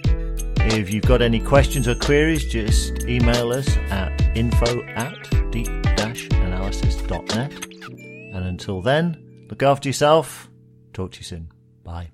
if 0.58 0.94
you've 0.94 1.06
got 1.06 1.22
any 1.22 1.40
questions 1.40 1.88
or 1.88 1.96
queries, 1.96 2.46
just 2.46 3.06
email 3.06 3.52
us 3.52 3.76
at 3.90 4.22
info 4.38 4.84
at 4.84 5.16
deep-analysis.net. 5.52 7.52
And 8.34 8.46
until 8.46 8.82
then, 8.82 9.46
look 9.50 9.64
after 9.64 9.90
yourself. 9.90 10.50
Talk 10.94 11.14
to 11.14 11.20
you 11.20 11.26
soon. 11.26 11.52
Bye. 11.84 12.12